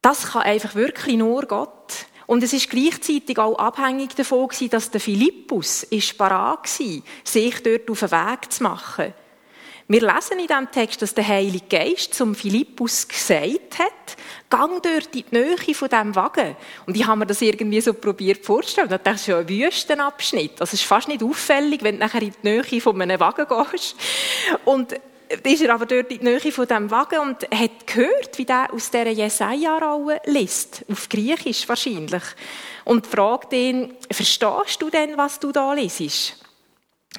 das 0.00 0.32
kann 0.32 0.42
einfach 0.42 0.74
wirklich 0.74 1.16
nur 1.16 1.42
Gott. 1.42 2.06
Und 2.26 2.42
es 2.42 2.54
ist 2.54 2.70
gleichzeitig 2.70 3.38
auch 3.38 3.58
abhängig 3.58 4.14
davon 4.14 4.48
dass 4.70 4.90
der 4.90 5.00
Philippus 5.00 5.82
ist 5.82 6.16
parat 6.16 6.80
war, 6.80 7.02
sich 7.24 7.62
dort 7.62 7.90
auf 7.90 8.00
den 8.00 8.10
Weg 8.10 8.52
zu 8.52 8.62
machen. 8.62 9.12
Wir 9.88 10.00
lesen 10.00 10.38
in 10.38 10.46
diesem 10.46 10.70
Text, 10.70 11.02
dass 11.02 11.12
der 11.12 11.28
Heilige 11.28 11.66
Geist 11.68 12.14
zum 12.14 12.34
Philippus 12.34 13.06
gesagt 13.06 13.78
hat, 13.78 14.16
gang 14.52 14.82
dort 14.82 15.16
in 15.16 15.24
die 15.30 15.34
Nähe 15.34 15.74
von 15.74 15.88
diesem 15.88 16.14
Wagen. 16.14 16.56
Und 16.84 16.94
ich 16.94 17.06
habe 17.06 17.20
mir 17.20 17.26
das 17.26 17.40
irgendwie 17.40 17.80
so 17.80 17.94
probiert 17.94 18.44
vorzustellen. 18.44 19.00
Das 19.02 19.22
ist 19.22 19.26
ja 19.26 19.38
ein 19.38 19.48
Wüstenabschnitt. 19.48 20.60
Also 20.60 20.74
es 20.74 20.74
ist 20.74 20.84
fast 20.84 21.08
nicht 21.08 21.22
auffällig, 21.22 21.82
wenn 21.82 21.94
du 21.94 22.00
nachher 22.04 22.20
in 22.20 22.34
die 22.42 22.48
Nähe 22.48 22.80
von 22.80 23.00
einem 23.00 23.18
Wagen 23.18 23.46
gehst. 23.48 23.96
Und 24.66 24.94
ist 25.42 25.62
er 25.62 25.72
aber 25.72 25.86
dort 25.86 26.12
in 26.12 26.18
die 26.18 26.24
Nähe 26.24 26.52
von 26.52 26.68
diesem 26.68 26.90
Wagen 26.90 27.20
und 27.20 27.44
hat 27.50 27.86
gehört, 27.86 28.36
wie 28.36 28.44
der 28.44 28.68
aus 28.74 28.90
dieser 28.90 29.08
Jesaja-Rolle 29.08 30.20
liest. 30.26 30.84
Auf 30.90 31.08
Griechisch 31.08 31.66
wahrscheinlich. 31.66 32.22
Und 32.84 33.06
fragt 33.06 33.54
ihn, 33.54 33.94
verstehst 34.10 34.80
du 34.80 34.90
denn, 34.90 35.16
was 35.16 35.40
du 35.40 35.50
da 35.50 35.72
liest? 35.72 36.36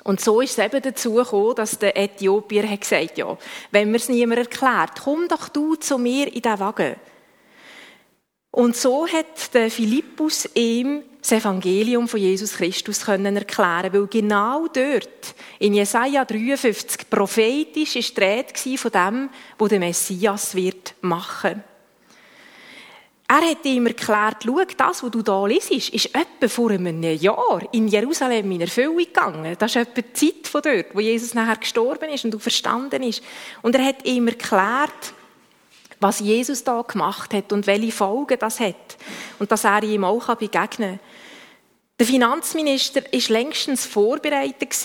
Und 0.03 0.21
so 0.21 0.39
ist 0.41 0.59
es 0.59 0.63
eben 0.63 0.81
dazu 0.83 1.15
gekommen, 1.15 1.55
dass 1.55 1.79
der 1.79 1.97
Äthiopier 1.97 2.69
hat 2.69 2.81
gesagt, 2.81 3.17
ja, 3.17 3.35
wenn 3.71 3.89
mir 3.89 3.97
es 3.97 4.09
niemand 4.09 4.39
erklärt, 4.39 5.01
komm 5.03 5.27
doch 5.27 5.49
du 5.49 5.75
zu 5.75 5.97
mir 5.97 6.31
in 6.31 6.41
den 6.43 6.59
Wagen. 6.59 6.95
Und 8.55 8.77
so 8.77 9.07
hat 9.07 9.51
der 9.55 9.72
Philippus 9.72 10.48
ihm 10.53 11.01
das 11.19 11.31
Evangelium 11.31 12.07
von 12.07 12.19
Jesus 12.19 12.53
Christus 12.53 13.03
können 13.03 13.36
erklären, 13.36 13.91
weil 13.91 14.05
genau 14.05 14.67
dort 14.67 15.33
in 15.57 15.74
Jesaja 15.74 16.24
53 16.24 17.10
prophetisch 17.10 17.95
ist 17.95 18.15
die 18.15 18.22
Rede 18.22 18.77
von 18.77 18.91
dem, 18.91 19.29
wo 19.57 19.67
der 19.67 19.79
Messias 19.79 20.53
wird 20.53 20.93
machen. 21.01 21.63
Er 23.27 23.41
hat 23.41 23.65
ihm 23.65 23.88
erklärt, 23.88 24.43
schau, 24.45 24.60
das, 24.77 25.01
was 25.01 25.10
du 25.10 25.24
da 25.24 25.48
liest, 25.48 25.72
ist 25.72 26.13
etwa 26.13 26.48
vor 26.48 26.69
einem 26.69 27.01
Jahr 27.01 27.63
in 27.72 27.88
Jerusalem 27.88 28.51
in 28.51 28.62
Erfüllung 28.62 28.98
gegangen. 28.98 29.55
Das 29.57 29.75
ist 29.75 29.77
etwa 29.77 30.01
die 30.01 30.13
Zeit 30.13 30.48
von 30.48 30.62
dort, 30.62 30.93
wo 30.93 31.00
Jesus 31.00 31.33
nachher 31.33 31.55
gestorben 31.55 32.10
ist 32.10 32.24
und 32.24 32.39
verstanden 32.39 33.01
ist. 33.01 33.24
Und 33.63 33.74
er 33.74 33.83
hat 33.83 34.05
ihm 34.05 34.27
erklärt, 34.27 35.15
was 36.03 36.19
Jesus 36.19 36.63
da 36.63 36.81
gemacht 36.81 37.33
hat 37.33 37.51
und 37.51 37.65
welche 37.65 37.91
Folgen 37.91 38.38
das 38.38 38.60
hat. 38.60 38.98
Und 39.39 39.51
dass 39.51 39.63
er 39.63 39.81
ihm 39.83 40.03
auch 40.03 40.36
begegnen 40.36 41.00
kann. 41.00 41.00
Der 42.00 42.05
Finanzminister 42.05 43.01
war 43.03 43.22
längstens 43.29 43.86
vorbereitet. 43.86 44.75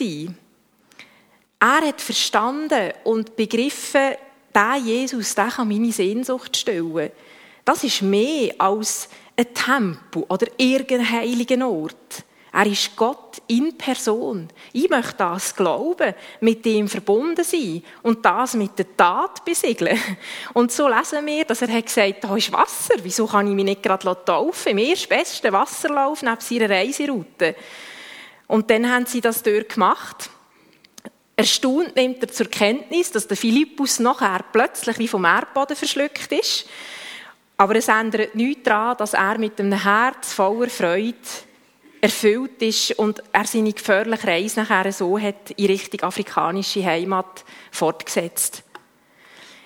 Er 1.60 1.80
hat 1.80 2.00
verstanden 2.00 2.92
und 3.04 3.36
begriffen, 3.36 4.14
der 4.54 4.76
Jesus, 4.76 5.34
der 5.34 5.48
kann 5.48 5.68
meine 5.68 5.92
Sehnsucht 5.92 6.56
stillen. 6.56 7.10
Das 7.64 7.84
ist 7.84 8.02
mehr 8.02 8.54
als 8.58 9.08
ein 9.36 9.52
Tempel 9.52 10.24
oder 10.28 10.46
irgendein 10.56 11.10
heiliger 11.10 11.68
Ort. 11.68 12.24
Er 12.58 12.66
ist 12.66 12.96
Gott 12.96 13.40
in 13.46 13.78
Person. 13.78 14.48
Ich 14.72 14.90
möchte 14.90 15.14
das 15.16 15.54
glauben, 15.54 16.12
mit 16.40 16.66
ihm 16.66 16.88
verbunden 16.88 17.44
sein 17.44 17.84
und 18.02 18.24
das 18.24 18.54
mit 18.54 18.76
der 18.76 18.96
Tat 18.96 19.44
besiegeln. 19.44 19.96
Und 20.54 20.72
so 20.72 20.88
lesen 20.88 21.24
wir, 21.24 21.44
dass 21.44 21.62
er 21.62 21.72
hat 21.72 21.86
gesagt, 21.86 22.24
da 22.24 22.36
ist 22.36 22.52
Wasser, 22.52 22.94
wieso 23.04 23.28
kann 23.28 23.46
ich 23.46 23.54
mich 23.54 23.64
nicht 23.64 23.82
gerade 23.84 24.24
taufen? 24.24 24.72
Im 24.72 24.78
erstbesten 24.78 25.52
Wasserlauf 25.52 26.20
neben 26.20 26.40
seiner 26.40 26.68
Reiseroute. 26.68 27.54
Und 28.48 28.68
dann 28.68 28.90
haben 28.92 29.06
sie 29.06 29.20
das 29.20 29.40
dort 29.40 29.68
gemacht. 29.68 30.28
Erstaunt 31.36 31.94
nimmt 31.94 32.20
er 32.22 32.28
zur 32.28 32.46
Kenntnis, 32.46 33.12
dass 33.12 33.28
der 33.28 33.36
Philippus 33.36 34.00
nachher 34.00 34.44
plötzlich 34.52 34.98
wie 34.98 35.06
vom 35.06 35.24
Erdboden 35.24 35.76
verschluckt 35.76 36.32
ist 36.32 36.66
aber 37.60 37.74
es 37.74 37.88
ändert 37.88 38.36
nichts 38.36 38.62
daran, 38.62 38.96
dass 38.96 39.14
er 39.14 39.36
mit 39.36 39.60
einem 39.60 39.82
Herz 39.82 40.32
voller 40.32 40.70
Freude 40.70 41.16
erfüllt 42.00 42.62
ist 42.62 42.92
und 42.92 43.22
er 43.32 43.44
seine 43.44 43.72
gefährliche 43.72 44.26
Reise 44.26 44.60
nachher 44.60 44.92
so 44.92 45.18
hat 45.18 45.50
in 45.52 45.66
Richtung 45.66 46.02
afrikanische 46.02 46.84
Heimat 46.84 47.44
fortgesetzt. 47.70 48.62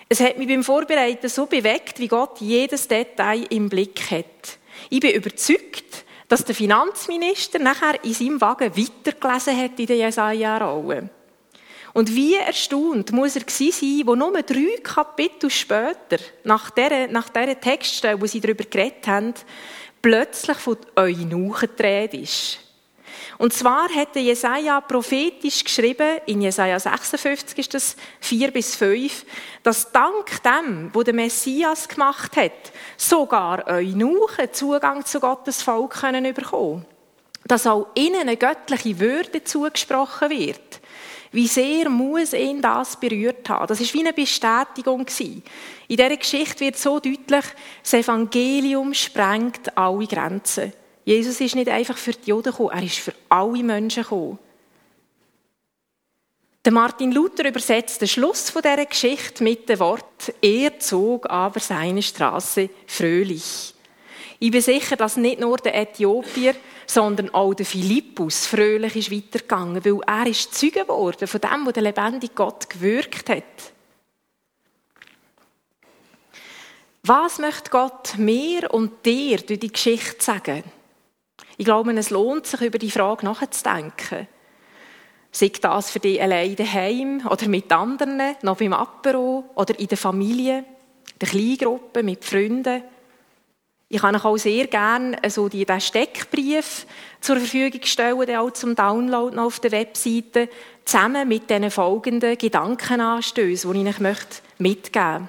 Es 0.09 0.21
hat 0.21 0.37
mich 0.39 0.49
beim 0.49 0.63
Vorbereiten 0.63 1.29
so 1.29 1.47
bewegt, 1.47 1.99
wie 1.99 2.09
Gott 2.09 2.41
jedes 2.41 2.87
Detail 2.87 3.47
im 3.51 3.69
Blick 3.69 4.11
hat. 4.11 4.59
Ich 4.91 5.01
bin 5.01 5.13
überzeugt, 5.13 6.05
dass 6.29 6.45
der 6.45 6.55
Finanzminister 6.55 7.59
nachher 7.59 8.03
in 8.05 8.15
seinem 8.15 8.41
Wagen 8.41 8.77
weitergelesen 8.77 9.57
hat 9.57 9.79
in 9.79 9.87
der 9.87 9.97
Jesaja-Rolle. 9.97 11.11
Und 11.95 12.15
wie 12.15 12.37
erstaunt 12.37 13.13
muss 13.13 13.37
er 13.37 13.43
gewesen 13.43 13.73
sein, 13.73 14.07
wo 14.07 14.15
nur 14.15 14.43
drei 14.43 14.79
Kapitel 14.83 15.51
später, 15.51 16.19
nach 16.45 16.71
dieser, 16.71 17.07
nach 17.09 17.29
dieser 17.29 17.61
Textstelle, 17.61 18.21
wo 18.21 18.27
sie 18.27 18.41
darüber 18.41 18.65
geredet 18.65 19.07
haben, 19.07 19.35
plötzlich 20.03 20.59
von 20.59 20.77
Eunuchen 20.97 21.71
die 21.79 22.23
ist. 22.23 22.59
Und 23.39 23.53
zwar 23.53 23.89
hat 23.89 24.15
Jesaja 24.15 24.81
prophetisch 24.81 25.65
geschrieben, 25.65 26.19
in 26.27 26.43
Jesaja 26.43 26.79
56 26.79 27.59
ist 27.59 27.75
das 27.75 27.97
4 28.21 28.51
bis 28.51 28.77
5, 28.77 29.25
dass 29.63 29.91
dank 29.91 30.43
dem, 30.43 30.91
wo 30.93 31.03
der 31.03 31.15
Messias 31.15 31.89
gemacht 31.89 32.37
hat, 32.37 32.73
sogar 32.97 33.67
Eunuchen 33.67 34.53
Zugang 34.53 35.05
zu 35.05 35.19
Gottes 35.19 35.63
Volk 35.63 35.95
können 35.95 36.35
bekommen. 36.35 36.85
Dass 37.45 37.67
auch 37.67 37.89
ihnen 37.95 38.21
eine 38.21 38.37
göttliche 38.37 39.01
Würde 39.01 39.43
zugesprochen 39.43 40.31
wird. 40.31 40.81
Wie 41.33 41.49
sehr 41.49 41.89
muss 41.89 42.35
ihn 42.35 42.61
das 42.61 43.01
berührt 43.01 43.49
haben? 43.49 43.67
Das 43.67 43.81
ist 43.81 43.95
wie 43.95 44.01
eine 44.01 44.13
Bestätigung 44.13 45.07
gewesen. 45.07 45.43
In 45.89 45.97
dieser 45.97 46.17
Geschichte 46.17 46.61
wird 46.61 46.77
so 46.77 47.01
deutlich, 47.01 47.45
das 47.83 47.95
Evangelium 47.95 48.93
sprengt 48.93 49.77
alle 49.77 50.07
Grenzen. 50.07 50.75
Jesus 51.05 51.41
ist 51.41 51.55
nicht 51.55 51.71
einfach 51.71 51.97
für 51.97 52.13
die 52.13 52.31
Juden 52.31 52.51
gekommen, 52.51 52.71
er 52.73 52.83
ist 52.83 52.99
für 52.99 53.15
alle 53.31 53.63
Menschen 53.63 54.03
gekommen. 54.03 54.39
Martin 56.71 57.11
Luther 57.11 57.49
übersetzt 57.49 58.01
den 58.01 58.09
Schluss 58.09 58.51
von 58.51 58.63
dieser 58.63 58.87
Geschichte 58.87 59.43
mit 59.43 59.69
dem 59.69 59.81
Wort, 59.81 60.33
er 60.41 60.79
zog 60.79 61.29
aber 61.29 61.59
seine 61.59 62.03
Straße 62.03 62.71
fröhlich. 62.87 63.75
Ich 64.39 64.51
bin 64.51 64.61
sicher, 64.61 64.97
dass 64.97 65.17
nicht 65.17 65.41
nur 65.41 65.57
der 65.59 65.75
Äthiopier, 65.75 66.55
sondern 66.93 67.33
auch 67.33 67.55
der 67.55 67.65
Philippus 67.65 68.47
fröhlich 68.47 68.97
ist 68.97 69.11
weitergegangen, 69.11 69.85
weil 69.85 70.01
er 70.07 70.27
ist 70.27 70.55
Zeuge 70.55 70.83
geworden 70.83 71.27
von 71.27 71.41
dem, 71.41 71.67
was 71.67 71.73
der 71.73 71.83
lebendige 71.83 72.35
Gott 72.35 72.69
gewirkt 72.69 73.31
hat. 73.31 73.73
Was 77.05 77.39
möchte 77.39 77.71
Gott 77.71 78.17
mir 78.19 78.73
und 78.73 79.05
dir 79.05 79.39
durch 79.39 79.59
die 79.59 79.73
Geschichte 79.73 80.23
sagen? 80.23 80.63
Ich 81.57 81.65
glaube, 81.65 81.93
es 81.95 82.11
lohnt 82.11 82.47
sich, 82.47 82.61
über 82.61 82.79
die 82.79 82.91
Frage 82.91 83.25
nachzudenken. 83.25 84.29
Sei 85.31 85.51
das 85.61 85.91
für 85.91 85.99
dich 85.99 86.21
allein 86.21 86.55
daheim 86.57 87.27
oder 87.27 87.49
mit 87.49 87.73
anderen, 87.73 88.37
noch 88.43 88.59
beim 88.59 88.75
Apero 88.75 89.45
oder 89.55 89.79
in 89.79 89.89
der 89.89 89.99
Familie, 89.99 90.65
der 91.21 91.29
Kleingruppe, 91.29 92.03
mit 92.03 92.25
Freunden. 92.25 92.83
Ich 93.95 94.01
kann 94.01 94.17
euch 94.17 94.25
auch 94.25 94.39
sehr 94.39 94.69
gerne 94.69 95.19
so 95.29 95.51
diesen 95.51 95.79
Steckbrief 95.79 96.87
zur 97.21 97.37
Verfügung 97.37 97.83
stellen, 97.85 98.37
auch 98.37 98.51
zum 98.53 98.75
Download 98.75 99.37
noch 99.37 99.45
auf 99.45 99.61
der 99.61 99.73
Webseite, 99.73 100.49
zusammen 100.87 101.29
mit 101.29 101.51
den 101.51 101.71
folgenden 101.71 102.39
Gedankenanstößen, 102.39 103.71
die 103.71 103.81
ich 103.83 103.89
euch 103.89 104.01
mitgeben 104.57 105.29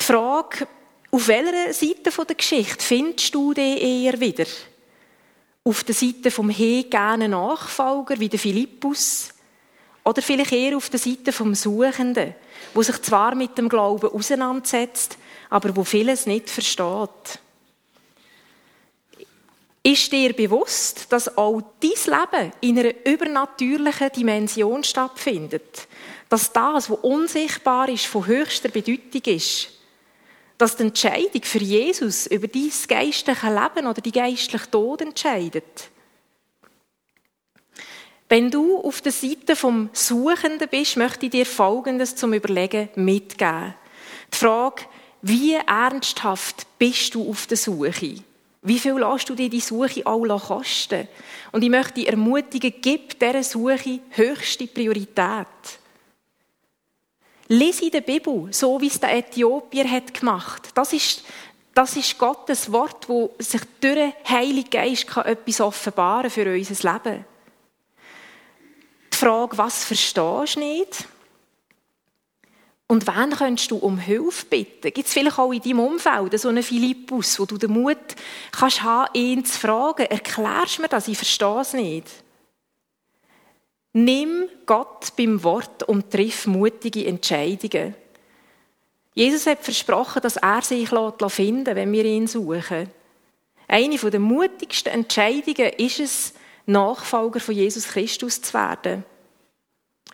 Die 0.00 0.04
Frage, 0.06 0.66
auf 1.10 1.28
welcher 1.28 1.74
Seite 1.74 2.24
der 2.24 2.34
Geschichte 2.34 2.82
findest 2.82 3.34
du 3.34 3.52
dich 3.52 3.82
eher 3.82 4.18
wieder? 4.18 4.46
Auf 5.64 5.84
der 5.84 5.94
Seite 5.94 6.30
vom 6.30 6.48
hegenen 6.48 7.32
Nachfolger 7.32 8.18
wie 8.18 8.30
der 8.30 8.38
Philippus? 8.38 9.34
Oder 10.02 10.22
vielleicht 10.22 10.52
eher 10.52 10.78
auf 10.78 10.88
der 10.88 10.98
Seite 10.98 11.30
vom 11.30 11.54
Suchenden, 11.54 12.34
wo 12.72 12.82
sich 12.82 13.02
zwar 13.02 13.34
mit 13.34 13.58
dem 13.58 13.68
Glauben 13.68 14.08
auseinandersetzt, 14.08 15.18
aber 15.54 15.76
wo 15.76 15.84
vieles 15.84 16.26
nicht 16.26 16.50
versteht? 16.50 17.38
Ist 19.84 20.10
dir 20.10 20.32
bewusst, 20.32 21.12
dass 21.12 21.38
auch 21.38 21.62
dein 21.78 21.90
Leben 21.90 22.52
in 22.60 22.76
einer 22.76 23.06
übernatürlichen 23.06 24.10
Dimension 24.10 24.82
stattfindet? 24.82 25.86
Dass 26.28 26.52
das, 26.52 26.90
was 26.90 26.98
unsichtbar 27.02 27.88
ist, 27.88 28.06
von 28.06 28.26
höchster 28.26 28.68
Bedeutung 28.68 29.22
ist? 29.26 29.70
dass 30.56 30.76
die 30.76 30.84
Entscheidung 30.84 31.42
für 31.42 31.58
Jesus 31.58 32.28
über 32.28 32.46
dein 32.46 32.70
geistliche 32.86 33.46
Leben 33.48 33.88
oder 33.88 34.00
die 34.00 34.12
geistliche 34.12 34.70
Tod 34.70 35.02
entscheidet. 35.02 35.90
Wenn 38.28 38.52
du 38.52 38.78
auf 38.78 39.00
der 39.00 39.10
Seite 39.10 39.56
vom 39.56 39.90
Suchenden 39.92 40.68
bist, 40.68 40.96
möchte 40.96 41.26
ich 41.26 41.32
dir 41.32 41.44
Folgendes 41.44 42.14
zum 42.14 42.34
Überlegen 42.34 42.88
mitgeben. 42.94 43.74
Die 44.32 44.36
Frage, 44.36 44.84
wie 45.26 45.54
ernsthaft 45.54 46.66
bist 46.78 47.14
du 47.14 47.30
auf 47.30 47.46
der 47.46 47.56
Suche? 47.56 48.16
Wie 48.60 48.78
viel 48.78 48.98
lässt 48.98 49.30
du 49.30 49.34
dir 49.34 49.48
die 49.48 49.60
Suche 49.60 50.06
auch 50.06 50.48
kosten? 50.48 51.08
Und 51.50 51.62
ich 51.62 51.70
möchte 51.70 51.94
dich 51.94 52.08
ermutigen, 52.08 52.74
gib 52.82 53.18
dieser 53.18 53.42
Suche 53.42 54.00
höchste 54.10 54.66
Priorität. 54.66 55.46
Lies 57.48 57.80
in 57.80 57.90
der 57.90 58.02
Bibel, 58.02 58.48
so 58.50 58.78
wie 58.82 58.88
es 58.88 59.00
der 59.00 59.16
Äthiopier 59.16 59.90
hat 59.90 60.12
gemacht. 60.12 60.68
Das 60.74 60.92
ist, 60.92 61.24
das 61.72 61.96
ist 61.96 62.18
Gottes 62.18 62.70
Wort, 62.70 63.08
wo 63.08 63.34
sich 63.38 63.62
durch 63.80 63.94
den 63.94 64.12
Heiligen 64.28 64.68
Geist 64.68 65.06
kann 65.06 65.24
etwas 65.24 65.60
offenbaren 65.62 66.28
für 66.28 66.52
unser 66.52 66.92
Leben. 66.92 67.24
Die 69.10 69.16
Frage, 69.16 69.56
was 69.56 69.84
verstehst 69.84 70.56
du 70.56 70.60
nicht? 70.60 71.06
Und 72.86 73.06
wann 73.06 73.30
könntest 73.30 73.70
du 73.70 73.76
um 73.76 73.98
Hilfe 73.98 74.44
bitten? 74.46 74.92
Gibt 74.92 75.06
es 75.06 75.12
vielleicht 75.12 75.38
auch 75.38 75.52
in 75.52 75.62
deinem 75.62 75.80
Umfeld 75.80 76.38
so 76.38 76.48
einen 76.48 76.62
Philippus, 76.62 77.38
wo 77.40 77.46
du 77.46 77.56
den 77.56 77.72
Mut 77.72 77.96
kannst 78.52 78.82
haben, 78.82 79.08
ihn 79.14 79.44
zu 79.44 79.58
fragen, 79.58 80.06
erklärst 80.06 80.78
du 80.78 80.82
mir 80.82 80.88
das, 80.88 81.08
ich 81.08 81.16
verstehe 81.16 81.60
es 81.60 81.72
nicht. 81.72 82.08
Nimm 83.94 84.48
Gott 84.66 85.16
beim 85.16 85.42
Wort 85.44 85.84
und 85.84 86.10
triff 86.10 86.46
mutige 86.46 87.06
Entscheidungen. 87.06 87.94
Jesus 89.14 89.46
hat 89.46 89.62
versprochen, 89.62 90.20
dass 90.20 90.36
er 90.36 90.62
sich 90.62 90.88
finden 90.88 91.64
lässt, 91.64 91.76
wenn 91.76 91.92
wir 91.92 92.04
ihn 92.04 92.26
suchen. 92.26 92.90
Eine 93.68 93.96
der 93.96 94.20
mutigsten 94.20 94.92
Entscheidungen 94.92 95.72
ist 95.78 96.00
es, 96.00 96.34
Nachfolger 96.66 97.40
von 97.40 97.54
Jesus 97.54 97.88
Christus 97.88 98.40
zu 98.40 98.54
werden. 98.54 99.04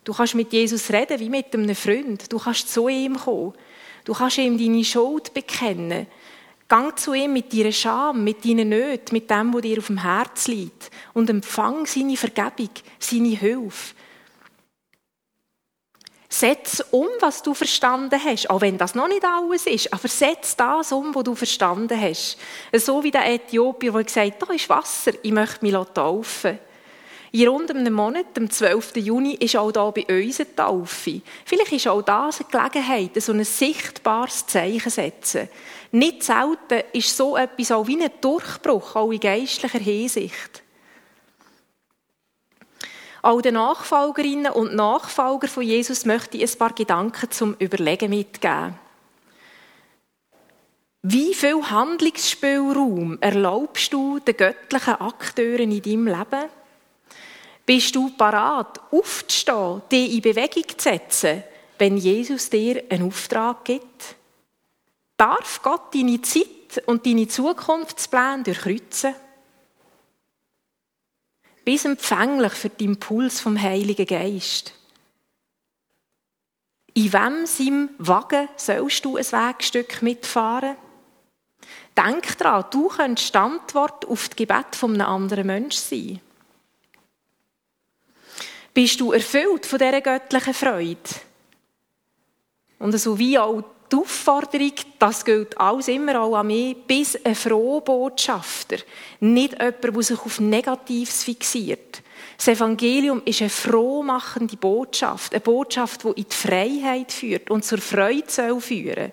Du 0.04 0.14
kannst 0.14 0.34
mit 0.34 0.52
Jesus 0.52 0.90
reden 0.90 1.20
wie 1.20 1.28
mit 1.28 1.54
einem 1.54 1.74
Freund. 1.76 2.32
Du 2.32 2.38
kannst 2.38 2.72
zu 2.72 2.88
ihm 2.88 3.16
kommen. 3.16 3.52
Du 4.04 4.14
kannst 4.14 4.38
ihm 4.38 4.56
deine 4.56 4.84
Schuld 4.84 5.34
bekennen. 5.34 6.06
Gang 6.68 6.98
zu 6.98 7.12
ihm 7.12 7.32
mit 7.32 7.52
deiner 7.52 7.72
Scham, 7.72 8.24
mit 8.24 8.44
deinen 8.44 8.68
Nöten, 8.68 9.12
mit 9.12 9.28
dem, 9.28 9.52
was 9.52 9.62
dir 9.62 9.78
auf 9.78 9.88
dem 9.88 10.02
Herz 10.02 10.46
liegt. 10.46 10.90
Und 11.12 11.28
empfang 11.28 11.84
seine 11.84 12.16
Vergebung, 12.16 12.70
seine 12.98 13.36
Hilfe. 13.36 13.94
Setz 16.32 16.82
um, 16.92 17.08
was 17.18 17.42
du 17.42 17.54
verstanden 17.54 18.18
hast, 18.24 18.48
auch 18.48 18.60
wenn 18.60 18.78
das 18.78 18.94
noch 18.94 19.08
nicht 19.08 19.24
alles 19.24 19.66
ist, 19.66 19.92
aber 19.92 20.06
setz 20.06 20.54
das 20.54 20.92
um, 20.92 21.12
was 21.12 21.24
du 21.24 21.34
verstanden 21.34 22.00
hast. 22.00 22.38
So 22.72 23.02
wie 23.02 23.10
der 23.10 23.28
Äthiopier, 23.28 23.90
der 23.90 24.04
gesagt 24.04 24.40
hat, 24.40 24.48
da 24.48 24.54
ist 24.54 24.68
Wasser, 24.68 25.12
ich 25.22 25.32
möchte 25.32 25.64
mich 25.64 25.74
taufen 25.92 26.60
in 27.32 27.48
rund 27.48 27.70
einem 27.70 27.94
Monat, 27.94 28.26
am 28.36 28.50
12. 28.50 28.96
Juni, 28.96 29.34
ist 29.34 29.56
auch 29.56 29.70
da 29.70 29.90
bei 29.90 30.04
uns 30.06 30.40
eine 30.40 30.54
Taufe. 30.56 31.22
Vielleicht 31.44 31.72
ist 31.72 31.88
auch 31.88 32.02
das 32.02 32.40
eine 32.40 32.50
Gelegenheit, 32.50 33.22
so 33.22 33.32
ein 33.32 33.44
sichtbares 33.44 34.46
Zeichen 34.46 34.80
zu 34.80 34.90
setzen. 34.90 35.48
Nicht 35.92 36.24
selten 36.24 36.82
ist 36.92 37.16
so 37.16 37.36
etwas 37.36 37.72
auch 37.72 37.86
wie 37.86 38.02
ein 38.02 38.10
Durchbruch, 38.20 38.96
auch 38.96 39.12
in 39.12 39.20
geistlicher 39.20 39.78
Hinsicht. 39.78 40.62
Auch 43.22 43.42
den 43.42 43.54
Nachfolgerinnen 43.54 44.52
und 44.52 44.74
Nachfolgern 44.74 45.50
von 45.50 45.62
Jesus 45.62 46.06
möchte 46.06 46.38
ich 46.38 46.50
ein 46.50 46.58
paar 46.58 46.72
Gedanken 46.72 47.30
zum 47.30 47.54
Überlegen 47.58 48.10
mitgeben. 48.10 48.78
Wie 51.02 51.34
viel 51.34 51.62
Handlungsspielraum 51.62 53.18
erlaubst 53.20 53.92
du 53.92 54.18
den 54.18 54.36
göttlichen 54.36 54.94
Akteuren 54.94 55.70
in 55.70 55.82
deinem 55.82 56.06
Leben? 56.06 56.50
Bist 57.70 57.94
du 57.94 58.10
parat, 58.10 58.80
aufzustehen, 58.90 59.82
dich 59.92 60.16
in 60.16 60.22
Bewegung 60.22 60.64
zu 60.76 60.76
setzen, 60.76 61.44
wenn 61.78 61.98
Jesus 61.98 62.50
dir 62.50 62.82
einen 62.90 63.06
Auftrag 63.06 63.64
gibt? 63.64 64.16
Darf 65.16 65.62
Gott 65.62 65.94
deine 65.94 66.20
Zeit 66.20 66.82
und 66.86 67.06
deine 67.06 67.28
Zukunftspläne 67.28 68.42
durchkreuzen? 68.42 69.14
Bis 71.64 71.84
empfänglich 71.84 72.54
für 72.54 72.70
den 72.70 72.88
Impuls 72.88 73.38
vom 73.38 73.56
Heiligen 73.56 74.06
Geist. 74.06 74.74
In 76.94 77.12
wem 77.12 77.46
seinem 77.46 77.90
Wagen 77.98 78.48
sollst 78.56 79.04
du 79.04 79.16
ein 79.16 79.24
Wegstück 79.24 80.02
mitfahren? 80.02 80.74
Denk 81.96 82.36
daran, 82.36 82.64
du 82.72 82.88
könntest 82.88 83.32
die 83.32 83.38
Antwort 83.38 84.08
auf 84.08 84.28
das 84.28 84.36
Gebet 84.36 84.74
von 84.74 84.94
einem 84.94 85.06
anderen 85.06 85.46
Menschen 85.46 85.80
sein. 85.80 86.20
Bist 88.72 89.00
du 89.00 89.12
erfüllt 89.12 89.66
von 89.66 89.78
dieser 89.78 90.00
göttlichen 90.00 90.54
Freude? 90.54 90.98
Und 92.78 92.98
so 92.98 93.18
wie 93.18 93.38
auch 93.38 93.62
die 93.90 93.96
Aufforderung, 93.96 94.72
das 94.98 95.24
gilt 95.24 95.58
alles 95.58 95.88
immer 95.88 96.20
auch 96.20 96.36
an 96.36 96.46
mich, 96.46 96.76
bis 96.86 97.18
ein 97.24 97.34
froher 97.34 97.80
Botschafter, 97.80 98.76
nicht 99.18 99.52
jemand, 99.60 99.84
der 99.84 100.02
sich 100.02 100.20
auf 100.20 100.40
Negatives 100.40 101.24
fixiert. 101.24 102.02
Das 102.36 102.48
Evangelium 102.48 103.20
ist 103.24 103.40
eine 103.40 103.50
frohmachende 103.50 104.56
Botschaft, 104.56 105.32
eine 105.32 105.40
Botschaft, 105.40 106.04
die 106.04 106.08
in 106.08 106.26
die 106.30 106.34
Freiheit 106.34 107.12
führt 107.12 107.50
und 107.50 107.64
zur 107.64 107.78
Freude 107.78 108.30
soll 108.30 108.60
führen. 108.60 109.12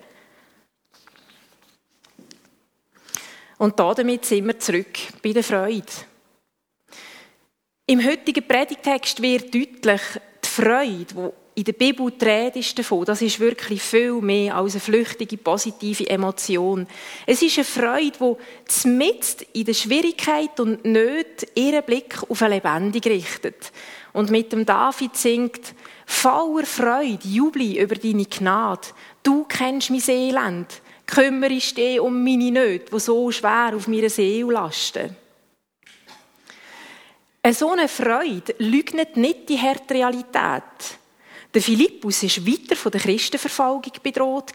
Und 3.57 3.79
damit 3.79 4.25
sind 4.25 4.45
wir 4.45 4.59
zurück 4.59 4.97
bei 5.23 5.33
der 5.33 5.43
Freude. 5.43 5.83
Im 7.89 8.05
heutigen 8.05 8.45
Predigtext 8.45 9.21
wird 9.21 9.45
deutlich, 9.45 10.01
die 10.43 10.49
Freude, 10.49 11.05
die 11.55 11.59
in 11.61 11.63
der 11.63 11.71
Bibel 11.71 12.11
die 12.11 12.25
Rede 12.25 12.59
ist 12.59 12.77
davon, 12.77 13.05
das 13.05 13.21
ist 13.21 13.39
wirklich 13.39 13.81
viel 13.81 14.15
mehr 14.15 14.57
als 14.57 14.73
eine 14.73 14.81
flüchtige, 14.81 15.37
positive 15.37 16.09
Emotion. 16.09 16.85
Es 17.25 17.41
ist 17.41 17.57
eine 17.57 17.63
Freude, 17.63 18.37
die 18.83 18.87
mitten 18.89 19.45
in 19.53 19.63
der 19.63 19.73
Schwierigkeit 19.73 20.59
und 20.59 20.83
Not 20.83 21.47
ihren 21.55 21.85
Blick 21.85 22.21
auf 22.27 22.41
ein 22.41 22.51
Lebendig 22.51 23.05
richtet. 23.05 23.71
Und 24.11 24.31
mit 24.31 24.51
dem 24.51 24.65
David 24.65 25.15
singt, 25.15 25.73
voller 26.05 26.65
Freude, 26.65 27.25
Jubli 27.25 27.79
über 27.81 27.95
deine 27.95 28.25
Gnade. 28.25 28.89
Du 29.23 29.45
kennst 29.45 29.91
mein 29.91 30.03
Elend. 30.09 30.81
Kümmerst 31.05 31.77
dich 31.77 32.01
um 32.01 32.21
meine 32.21 32.51
Nöte, 32.51 32.91
die 32.91 32.99
so 32.99 33.31
schwer 33.31 33.71
auf 33.73 33.87
meiner 33.87 34.09
Seele 34.09 34.51
lasten. 34.51 35.15
So 37.53 37.71
eine 37.71 37.87
Freude 37.87 38.55
leugnet 38.57 39.15
nicht 39.15 39.47
die 39.47 39.59
harte 39.59 39.93
Realität. 39.93 40.97
Der 41.53 41.61
Philippus 41.61 42.23
war 42.23 42.45
weiter 42.45 42.75
von 42.75 42.91
der 42.91 43.01
Christenverfolgung 43.01 43.93
bedroht. 44.03 44.51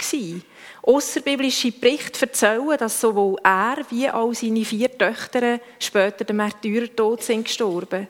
Außerbiblische 0.83 1.72
Berichte 1.72 2.26
erzählen, 2.26 2.76
dass 2.78 3.00
sowohl 3.00 3.38
er 3.42 3.78
wie 3.88 4.11
auch 4.11 4.35
seine 4.35 4.64
vier 4.64 4.96
Töchter 4.96 5.59
später 5.78 6.24
dem 6.24 6.37
Märtyrertod 6.37 7.22
sind 7.22 7.44
gestorben. 7.44 8.09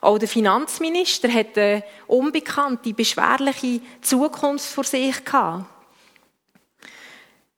Auch 0.00 0.18
der 0.18 0.28
Finanzminister 0.28 1.32
hatte 1.32 1.60
eine 1.60 1.84
unbekannte, 2.06 2.92
beschwerliche 2.92 3.80
Zukunft 4.00 4.66
vor 4.66 4.84
sich 4.84 5.24
gehabt. 5.24 5.64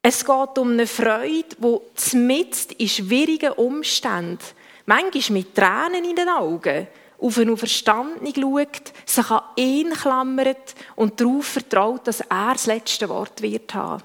Es 0.00 0.24
geht 0.24 0.58
um 0.58 0.70
eine 0.70 0.86
Freude, 0.86 1.56
die 1.58 2.16
mitten 2.16 2.74
in 2.78 2.88
schwierigen 2.88 3.52
Umständen, 3.52 4.38
manchmal 4.87 5.38
mit 5.38 5.55
Tränen 5.55 6.05
in 6.05 6.16
den 6.16 6.29
Augen, 6.29 6.87
auf 7.18 7.38
einen 7.38 7.51
Auferstandene 7.51 8.33
schaut, 8.35 8.92
sich 9.05 9.31
an 9.31 9.42
ihn 9.57 9.90
klammert 9.90 10.75
und 10.96 11.20
darauf 11.20 11.46
vertraut, 11.46 12.07
dass 12.07 12.20
er 12.20 12.53
das 12.53 12.66
letzte 12.66 13.09
Wort 13.09 13.40
wird 13.42 13.72
haben. 13.75 14.03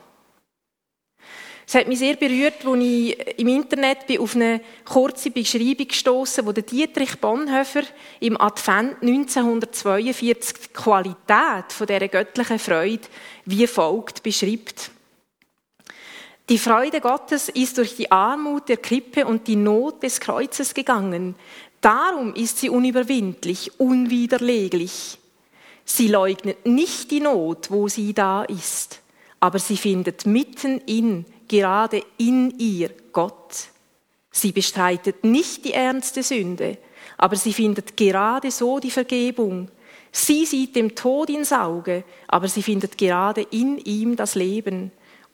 Es 1.68 1.76
hat 1.76 1.88
mich 1.88 2.00
sehr 2.00 2.16
berührt, 2.16 2.66
als 2.66 2.84
ich 2.84 3.40
im 3.40 3.48
Internet 3.48 4.20
auf 4.20 4.36
eine 4.36 4.60
kurze 4.84 5.32
Beschreibung 5.32 5.88
gestoßen, 5.88 6.46
wo 6.46 6.52
Dietrich 6.52 7.18
Bonhoeffer 7.18 7.84
im 8.20 8.40
Advent 8.42 9.02
1942 9.02 10.54
die 10.54 10.74
Qualität 10.74 11.66
dieser 11.80 12.08
göttlichen 12.10 12.60
Freude 12.60 13.08
wie 13.46 13.68
folgt 13.68 14.22
beschreibt. 14.22 14.92
Die 16.50 16.58
Freude 16.58 17.00
Gottes 17.00 17.50
ist 17.50 17.78
durch 17.78 17.96
die 17.96 18.12
Armut 18.12 18.68
der 18.68 18.78
Krippe 18.78 19.26
und 19.26 19.48
die 19.48 19.56
Not 19.56 20.04
des 20.04 20.20
Kreuzes 20.20 20.74
gegangen. 20.74 21.36
Darum 21.80 22.34
ist 22.36 22.60
sie 22.60 22.70
unüberwindlich, 22.70 23.80
unwiderleglich. 23.80 25.18
Sie 25.86 26.08
leugnet 26.08 26.66
nicht 26.66 27.10
die 27.12 27.20
Not, 27.22 27.72
wo 27.72 27.88
sie 27.88 28.14
da 28.14 28.44
ist, 28.44 29.02
aber 29.40 29.60
sie 29.60 29.78
findet 29.78 30.26
mitten 30.26 30.80
in, 30.86 31.26
gerade 31.48 32.04
in 32.18 32.58
ihr 32.60 32.92
Gott. 33.12 33.68
Sie 34.32 34.52
bestreitet 34.52 35.24
nicht 35.24 35.66
die 35.66 35.74
ernste 35.74 36.24
Sünde, 36.24 36.78
aber 37.18 37.36
sie 37.36 37.54
findet 37.54 37.98
gerade 37.98 38.52
so 38.52 38.80
die 38.80 38.92
Vergebung. 38.92 39.70
Sie 40.12 40.46
sieht 40.46 40.76
dem 40.76 40.96
Tod 40.96 41.30
ins 41.30 41.52
Auge, 41.52 42.04
aber 42.28 42.48
sie 42.48 42.64
findet 42.64 42.98
gerade 42.98 43.42
in 43.42 43.78
ihm 43.80 44.16
das 44.16 44.36
Leben. 44.36 44.92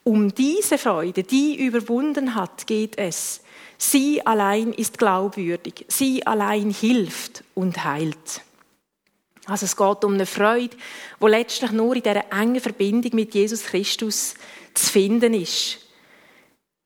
Um 0.08 0.34
diese 0.34 0.78
Freude, 0.78 1.24
die 1.24 1.58
überwunden 1.58 2.34
hat, 2.34 2.66
geht 2.66 2.98
es. 2.98 3.42
Sie 3.78 4.26
allein 4.26 4.72
ist 4.72 4.98
glaubwürdig. 4.98 5.84
Sie 5.90 6.26
allein 6.26 6.70
hilft 6.70 7.44
und 7.56 7.84
heilt. 7.84 8.42
Also 9.48 9.66
es 9.66 9.76
geht 9.76 10.06
um 10.06 10.14
eine 10.14 10.26
Freude, 10.26 10.78
wo 11.20 11.28
letztlich 11.28 11.74
nur 11.74 11.94
in 11.94 12.04
dieser 12.04 12.32
engen 12.32 12.62
Verbindung 12.62 13.16
mit 13.16 13.34
Jesus 13.34 13.64
Christus 13.64 14.36
zu 14.74 14.86
finden 14.86 15.34
ist. 15.34 15.80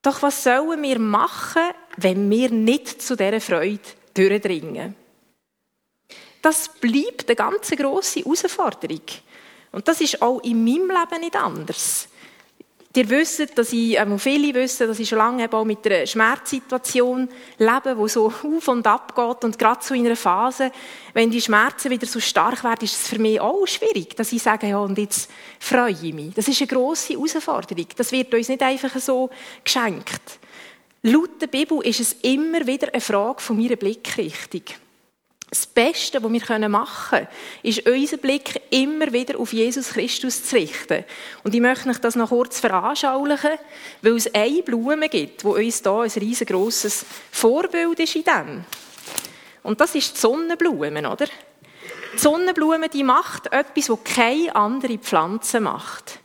Doch 0.02 0.24
was 0.24 0.44
sollen 0.44 0.82
wir 0.82 0.98
machen, 0.98 1.74
wenn 1.98 2.28
wir 2.28 2.50
nicht 2.50 3.04
zu 3.04 3.16
dieser 3.16 3.40
Freude 3.40 3.82
durchdringen? 4.16 4.96
Das 6.42 6.70
bleibt 6.70 7.28
eine 7.28 7.36
ganz 7.36 7.70
grosse 7.70 8.22
Herausforderung. 8.22 9.04
Und 9.74 9.88
das 9.88 10.02
ist 10.02 10.24
auch 10.24 10.42
in 10.42 10.64
meinem 10.64 10.90
Leben 10.90 11.22
nicht 11.22 11.36
anders. 11.36 12.08
Ihr 12.94 13.10
wisst, 13.10 13.58
dass 13.58 13.72
ich, 13.72 13.98
ähm, 13.98 14.20
viele 14.20 14.54
wissen, 14.54 14.86
dass 14.86 15.00
ich 15.00 15.08
schon 15.08 15.20
lange 15.20 15.52
auch 15.54 15.64
mit 15.64 15.86
einer 15.86 16.06
Schmerzsituation 16.06 17.30
lebe, 17.58 17.96
die 17.98 18.10
so 18.10 18.26
auf 18.58 18.68
und 18.68 18.86
ab 18.86 19.16
geht. 19.16 19.46
Und 19.46 19.58
gerade 19.58 19.80
so 19.82 19.94
in 19.94 20.06
einer 20.06 20.18
Phase, 20.18 20.72
wenn 21.14 21.32
die 21.32 21.42
Schmerzen 21.42 21.90
wieder 21.90 22.06
so 22.06 22.20
stark 22.20 22.64
werden, 22.66 22.84
ist 22.84 23.02
es 23.02 23.08
für 23.08 23.20
mich 23.20 23.40
auch 23.40 23.66
schwierig, 23.66 24.16
dass 24.18 24.34
ich 24.34 24.44
sage, 24.44 24.68
ja, 24.68 24.80
und 24.80 24.98
jetzt 24.98 25.30
freue 25.60 25.92
ich 25.92 26.14
mich. 26.14 26.34
Das 26.34 26.50
ist 26.50 26.60
eine 26.60 26.68
grosse 26.68 27.14
Herausforderung. 27.14 27.88
Das 27.96 28.12
wird 28.12 28.34
uns 28.34 28.50
nicht 28.50 28.62
einfach 28.62 28.94
so 29.00 29.30
geschenkt. 29.64 30.40
Laut 31.04 31.42
der 31.42 31.48
Bibel 31.48 31.82
ist 31.84 32.02
es 32.02 32.18
immer 32.22 32.68
wieder 32.68 32.90
eine 32.92 33.02
Frage 33.02 33.42
von 33.42 33.58
meiner 33.58 33.78
Blickrichtung. 33.78 34.64
Das 35.52 35.68
Beste, 35.68 36.24
was 36.24 36.32
wir 36.32 36.70
machen 36.70 37.10
können, 37.10 37.28
ist 37.62 37.86
unseren 37.86 38.20
Blick 38.20 38.62
immer 38.70 39.12
wieder 39.12 39.38
auf 39.38 39.52
Jesus 39.52 39.90
Christus 39.90 40.46
zu 40.46 40.56
richten. 40.56 41.04
Und 41.44 41.54
ich 41.54 41.60
möchte 41.60 41.90
euch 41.90 41.98
das 41.98 42.16
noch 42.16 42.30
kurz 42.30 42.62
veranschaulichen, 42.62 43.60
weil 44.02 44.16
es 44.16 44.34
eine 44.34 44.64
Blume 44.64 45.10
gibt, 45.10 45.44
wo 45.44 45.56
uns 45.56 45.82
hier 45.82 45.92
ein 45.92 46.10
riesengroßes 46.10 47.06
Vorbild 47.34 48.00
ist 48.00 48.16
in 48.16 48.24
dem. 48.24 48.64
Und 49.62 49.82
das 49.82 49.94
ist 49.94 50.16
die 50.16 50.20
Sonnenblume, 50.22 51.00
oder? 51.00 51.26
Die 52.14 52.18
Sonnenblume, 52.18 52.88
die 52.88 53.04
macht 53.04 53.52
etwas, 53.52 53.90
was 53.90 54.04
keine 54.06 54.56
andere 54.56 55.00
Pflanze 55.00 55.60
macht. 55.60 56.20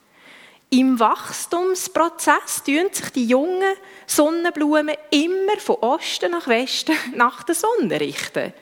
Im 0.71 1.01
Wachstumsprozess 1.01 2.63
tun 2.65 2.91
sich 2.93 3.11
die 3.11 3.27
jungen 3.27 3.75
Sonnenblumen 4.07 4.95
immer 5.11 5.59
von 5.59 5.77
Osten 5.81 6.31
nach 6.31 6.47
Westen 6.47 6.95
nach 7.17 7.43
der 7.43 7.57
Sonne 7.57 8.01
richten. 8.01 8.53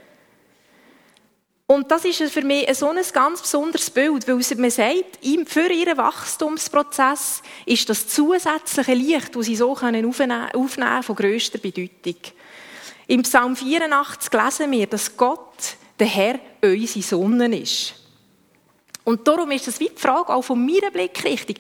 Und 1.66 1.90
das 1.90 2.04
ist 2.04 2.20
für 2.30 2.42
mich 2.42 2.68
so 2.76 2.90
ein 2.90 3.00
ganz 3.12 3.40
besonderes 3.40 3.88
Bild, 3.88 4.28
weil 4.28 4.34
man 4.58 4.70
sagt, 4.70 5.18
für 5.46 5.72
ihren 5.72 5.96
Wachstumsprozess 5.96 7.42
ist 7.64 7.88
das 7.88 8.06
zusätzliche 8.06 8.92
Licht, 8.92 9.34
das 9.34 9.46
sie 9.46 9.56
so 9.56 9.70
aufnehmen 9.70 10.12
können, 10.12 11.02
von 11.02 11.16
grösster 11.16 11.56
Bedeutung. 11.56 12.16
Im 13.06 13.22
Psalm 13.22 13.56
84 13.56 14.32
lesen 14.32 14.70
wir, 14.72 14.86
dass 14.86 15.16
Gott, 15.16 15.76
der 15.98 16.06
Herr, 16.06 16.38
unsere 16.62 17.02
Sonne 17.02 17.58
ist. 17.58 17.94
Und 19.04 19.26
darum 19.26 19.50
ist 19.50 19.66
das 19.66 19.80
wie 19.80 19.88
die 19.88 20.00
Frage 20.00 20.34
auch 20.34 20.42
von 20.42 20.64
meiner 20.64 20.90
Blickrichtung. 20.90 21.56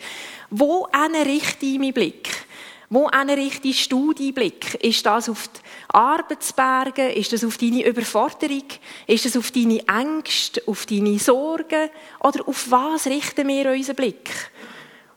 Wo 0.50 0.86
richte 1.24 1.64
ich 1.64 1.78
meinen 1.78 1.92
Blick? 1.94 2.43
Wo 2.90 3.06
richte 3.06 3.68
ich 3.68 3.82
Studienblick? 3.82 4.74
Ist 4.84 5.06
das 5.06 5.28
auf 5.28 5.48
die 5.48 5.60
Arbeitsberge? 5.88 7.12
Ist 7.12 7.32
das 7.32 7.44
auf 7.44 7.56
deine 7.56 7.84
Überforderung? 7.84 8.64
Ist 9.06 9.24
das 9.24 9.36
auf 9.36 9.50
deine 9.50 9.86
Ängste, 9.88 10.62
auf 10.66 10.86
deine 10.86 11.18
Sorgen? 11.18 11.90
Oder 12.20 12.46
auf 12.46 12.70
was 12.70 13.06
richten 13.06 13.48
wir 13.48 13.70
unseren 13.70 13.96
Blick? 13.96 14.30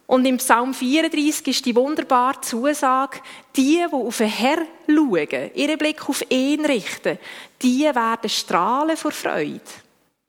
Und 0.07 0.25
im 0.25 0.37
Psalm 0.37 0.73
34 0.73 1.47
ist 1.47 1.65
die 1.65 1.75
wunderbare 1.75 2.39
Zusage, 2.39 3.19
die, 3.57 3.85
die 3.85 3.93
auf 3.93 4.17
den 4.17 4.29
Herr 4.29 4.65
schauen, 4.87 5.51
ihren 5.53 5.77
Blick 5.77 6.07
auf 6.07 6.23
ihn 6.29 6.65
richten, 6.65 7.19
die 7.61 7.83
werden 7.83 8.29
strahlen 8.29 8.95
vor 8.95 9.11
Freude. 9.11 9.59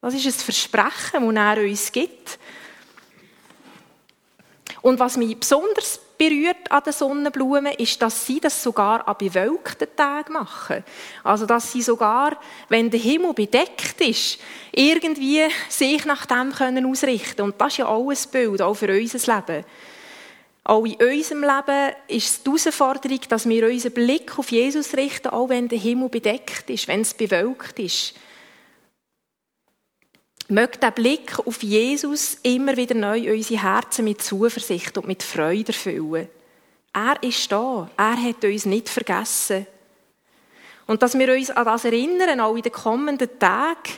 Das 0.01 0.14
ist 0.14 0.27
ein 0.27 0.33
Versprechen, 0.33 1.35
das 1.35 1.57
er 1.57 1.62
uns 1.62 1.92
gibt. 1.92 2.38
Und 4.83 4.98
was 4.98 5.16
mich 5.16 5.37
besonders 5.37 6.01
berührt 6.19 6.71
an 6.71 6.83
den 6.83 6.93
Sonnenblumen, 6.93 7.73
ist, 7.75 8.03
dass 8.03 8.27
sie 8.27 8.41
das 8.41 8.61
sogar 8.61 9.07
an 9.07 9.17
bewölkten 9.17 9.89
Tagen 9.97 10.33
machen. 10.33 10.85
Also, 11.23 11.47
dass 11.47 11.73
sie 11.73 11.81
sogar, 11.81 12.37
wenn 12.69 12.91
der 12.91 13.01
Himmel 13.01 13.33
bedeckt 13.33 14.01
ist, 14.01 14.39
irgendwie 14.73 15.43
sich 15.69 16.05
nach 16.05 16.27
dem 16.27 16.53
können 16.53 16.85
ausrichten. 16.85 17.43
Und 17.43 17.61
das 17.61 17.75
ist 17.75 17.79
ja 17.79 17.87
auch 17.87 18.11
ein 18.11 18.19
Bild, 18.33 18.61
auch 18.61 18.75
für 18.75 18.89
unser 18.89 19.35
Leben. 19.35 19.65
Auch 20.65 20.85
in 20.85 20.97
unserem 20.97 21.43
Leben 21.45 21.95
ist 22.09 22.27
es 22.27 22.43
die 22.43 22.51
Herausforderung, 22.51 23.21
dass 23.29 23.49
wir 23.49 23.67
unseren 23.67 23.93
Blick 23.93 24.39
auf 24.39 24.51
Jesus 24.51 24.95
richten, 24.95 25.29
auch 25.29 25.49
wenn 25.49 25.69
der 25.69 25.79
Himmel 25.79 26.11
bedeckt 26.11 26.69
ist, 26.69 26.89
wenn 26.89 27.01
es 27.01 27.15
bewölkt 27.15 27.79
ist. 27.79 28.15
Möge 30.51 30.79
der 30.79 30.93
Blick 30.93 31.39
auf 31.41 31.63
Jesus 31.63 32.39
immer 32.43 32.75
wieder 32.75 32.95
neu 32.95 33.35
unsere 33.35 33.63
Herzen 33.63 34.07
mit 34.07 34.23
Zuversicht 34.23 34.97
und 34.97 35.07
mit 35.07 35.23
Freude 35.23 35.73
erfüllen. 35.73 36.27
Er 36.95 37.23
ist 37.23 37.53
da. 37.53 37.91
Er 37.99 38.17
hat 38.17 38.43
uns 38.43 38.65
nicht 38.65 38.89
vergessen. 38.89 39.67
Und 40.87 41.03
dass 41.03 41.19
wir 41.19 41.35
uns 41.35 41.51
an 41.51 41.67
das 41.67 41.85
erinnern, 41.85 42.41
auch 42.41 42.57
in 42.57 42.63
den 42.63 42.73
kommenden 42.73 43.39
Tagen, 43.39 43.93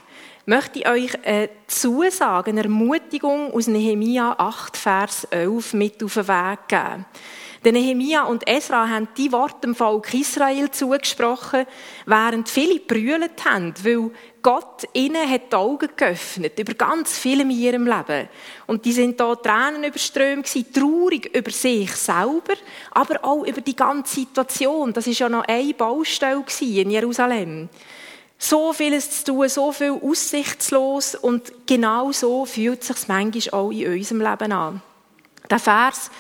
möchte 0.45 0.81
ich 0.81 0.89
euch 0.89 1.25
eine 1.25 1.51
Zusage, 1.69 2.51
eine 2.51 2.65
Ermutigung 2.65 3.53
aus 3.53 3.69
Nehemia 3.69 4.35
8, 4.37 4.77
Vers 4.77 5.25
11 5.31 5.75
mit 5.75 6.03
auf 6.03 6.15
den 6.15 6.27
Weg 6.27 6.59
geben. 6.67 7.07
Denn 7.65 7.75
Nehemia 7.75 8.25
und 8.25 8.49
Esra 8.49 8.89
haben 8.89 9.09
die 9.17 9.31
Worte 9.33 9.61
dem 9.67 9.75
Volk 9.75 10.15
Israel 10.15 10.71
zugesprochen, 10.71 11.67
während 12.07 12.49
viele 12.49 12.81
brüllt 12.81 13.45
haben, 13.45 13.75
weil 13.83 14.11
Gott 14.43 14.85
ihnen 14.95 15.29
hat 15.29 15.53
die 15.53 15.57
Augen 15.57 15.89
geöffnet 15.97 16.59
über 16.59 16.75
ganz 16.75 17.19
viel 17.19 17.41
in 17.41 17.51
ihrem 17.51 17.87
Leben. 17.87 18.29
Und 18.67 18.85
die 18.85 18.93
sind 18.93 19.21
da 19.21 19.35
Tränen 19.35 19.85
überströmt 19.85 20.47
gewesen, 20.47 20.73
traurig 20.73 21.35
über 21.35 21.51
sich 21.51 21.95
selber, 21.95 22.55
aber 22.91 23.25
auch 23.25 23.45
über 23.45 23.61
die 23.61 23.77
ganze 23.77 24.21
Situation. 24.21 24.93
Das 24.93 25.07
ist 25.07 25.19
ja 25.19 25.29
noch 25.29 25.45
eine 25.47 25.75
Baustelle 25.75 26.45
in 26.61 26.91
Jerusalem. 26.91 27.69
So 28.39 28.73
vieles 28.73 29.11
zu 29.11 29.33
tun, 29.33 29.49
so 29.51 29.71
viel 29.73 29.93
aussichtslos 30.03 31.15
und 31.15 31.53
genau 31.67 32.11
so 32.11 32.47
fühlt 32.47 32.81
es 32.81 32.89
sich 32.89 33.09
manchmal 33.09 33.61
auch 33.61 33.71
in 33.71 33.93
unserem 33.93 34.23
Leben 34.23 34.53
an. 34.53 34.83
Der 35.51 35.59
Vers 35.59 36.11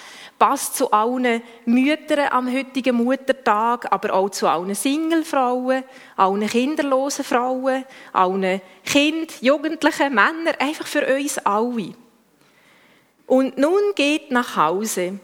passt 0.40 0.74
zu 0.74 0.90
allen 0.90 1.42
Müttern 1.66 2.28
am 2.30 2.50
heutigen 2.52 2.96
Muttertag, 2.96 3.92
aber 3.92 4.14
auch 4.14 4.30
zu 4.30 4.48
allen 4.48 4.74
Singlefrauen, 4.74 5.84
allen 6.16 6.46
kinderlosen 6.48 7.26
Frauen, 7.26 7.84
allen 8.14 8.62
Kind, 8.84 9.42
Jugendlichen, 9.42 10.14
Männern, 10.14 10.54
einfach 10.58 10.86
für 10.86 11.06
uns 11.14 11.38
alle. 11.38 11.92
Und 13.26 13.58
nun 13.58 13.92
geht 13.94 14.30
nach 14.30 14.56
Hause, 14.56 15.20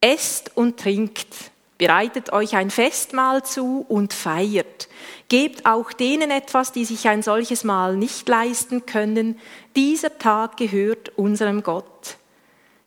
esst 0.00 0.56
und 0.56 0.80
trinkt, 0.80 1.28
bereitet 1.76 2.32
euch 2.32 2.56
ein 2.56 2.70
Festmahl 2.70 3.44
zu 3.44 3.84
und 3.88 4.14
feiert. 4.14 4.88
Gebt 5.28 5.66
auch 5.66 5.92
denen 5.92 6.30
etwas, 6.30 6.72
die 6.72 6.86
sich 6.86 7.06
ein 7.08 7.22
solches 7.22 7.62
Mahl 7.62 7.98
nicht 7.98 8.26
leisten 8.26 8.86
können. 8.86 9.38
Dieser 9.76 10.16
Tag 10.16 10.56
gehört 10.56 11.10
unserem 11.18 11.62
Gott. 11.62 12.16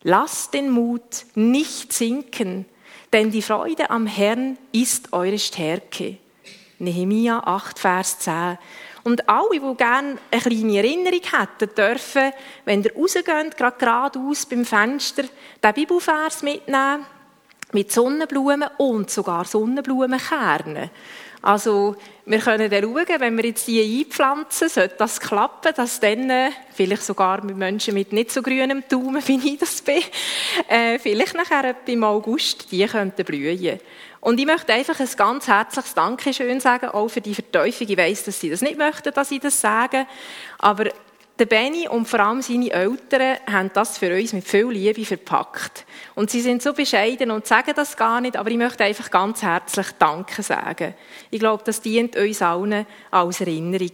Lasst 0.04 0.54
den 0.54 0.70
Mut 0.70 1.26
nicht 1.36 1.92
sinken, 1.92 2.66
denn 3.12 3.32
die 3.32 3.42
Freude 3.42 3.90
am 3.90 4.08
Herrn 4.08 4.58
ist 4.72 5.12
eure 5.12 5.38
Stärke. 5.38 6.18
Nehemia 6.78 7.40
8, 7.40 7.78
Vers 7.78 8.20
10. 8.20 8.58
Und 9.04 9.28
alle, 9.28 9.60
die 9.60 9.76
gerne 9.76 10.18
eine 10.32 10.42
kleine 10.42 10.78
Erinnerung 10.78 11.20
hätten, 11.20 11.76
dürfen, 11.76 12.32
wenn 12.64 12.84
ihr 12.84 12.96
rausgeht, 12.96 13.58
gerade 13.58 13.78
geradeaus 13.78 14.46
beim 14.46 14.64
Fenster, 14.64 15.24
den 15.62 15.74
Bibelvers 15.74 16.44
mitnehmen, 16.44 17.06
mit 17.74 17.92
Sonnenblumen 17.92 18.70
und 18.78 19.10
sogar 19.10 19.44
Sonnenblumenkernen. 19.44 20.90
Also, 21.42 21.98
wir 22.30 22.40
können 22.40 22.70
dann 22.70 22.84
schauen, 22.84 23.20
wenn 23.20 23.38
wir 23.38 23.46
jetzt 23.46 23.68
die 23.68 24.02
einpflanzen, 24.02 24.70
sollte 24.70 24.96
das 25.00 25.20
klappen, 25.20 25.74
dass 25.76 26.00
dann, 26.00 26.30
äh, 26.30 26.52
vielleicht 26.76 27.02
sogar 27.02 27.44
mit 27.44 27.58
Menschen 27.58 27.96
mit 27.96 28.14
nicht 28.14 28.32
so 28.32 28.44
grünem 28.44 28.84
Daumen, 28.88 29.22
wie 29.28 29.54
ich 29.54 29.58
das 29.58 29.82
bin, 29.82 30.04
äh, 30.68 31.00
vielleicht 31.00 31.34
nachher 31.34 31.76
im 31.88 32.04
August, 32.04 32.72
die 32.72 32.86
könnten 32.86 33.26
blühen. 33.26 33.80
Und 34.22 34.40
ich 34.40 34.46
möchte 34.46 34.74
einfach 34.74 35.00
ein 35.00 35.10
ganz 35.18 35.48
herzliches 35.48 35.96
Dankeschön 35.96 36.60
sagen, 36.60 36.90
auch 36.90 37.08
für 37.08 37.22
die 37.22 37.34
Verteufung. 37.34 37.88
Ich 37.90 37.98
weiss, 37.98 38.24
dass 38.24 38.40
Sie 38.40 38.52
das 38.52 38.62
nicht 38.62 38.78
möchten, 38.78 39.12
dass 39.12 39.32
ich 39.32 39.40
das 39.40 39.60
sage, 39.60 40.06
aber 40.60 40.92
der 41.40 41.46
Benny 41.46 41.88
und 41.88 42.06
vor 42.06 42.20
allem 42.20 42.42
seine 42.42 42.70
Eltern 42.70 43.38
haben 43.50 43.72
das 43.74 43.98
für 43.98 44.14
uns 44.14 44.34
mit 44.34 44.46
viel 44.46 44.70
Liebe 44.70 45.06
verpackt. 45.06 45.86
Und 46.16 46.30
sie 46.30 46.42
sind 46.42 46.62
so 46.62 46.74
bescheiden 46.74 47.32
und 47.32 47.48
sagen 47.48 47.74
das 47.76 47.96
gar 47.96 48.20
nicht, 48.20 48.36
aber 48.36 48.52
ich 48.52 48.58
möchte 48.58 48.84
einfach 48.84 49.10
ganz 49.10 49.42
herzlich 49.42 49.88
Danke 49.98 50.44
sagen. 50.44 50.94
Ich 51.32 51.40
glaube, 51.40 51.64
das 51.66 51.82
dient 51.82 52.16
uns 52.18 52.42
allen 52.42 52.86
als 53.10 53.40
Erinnerung. 53.40 53.92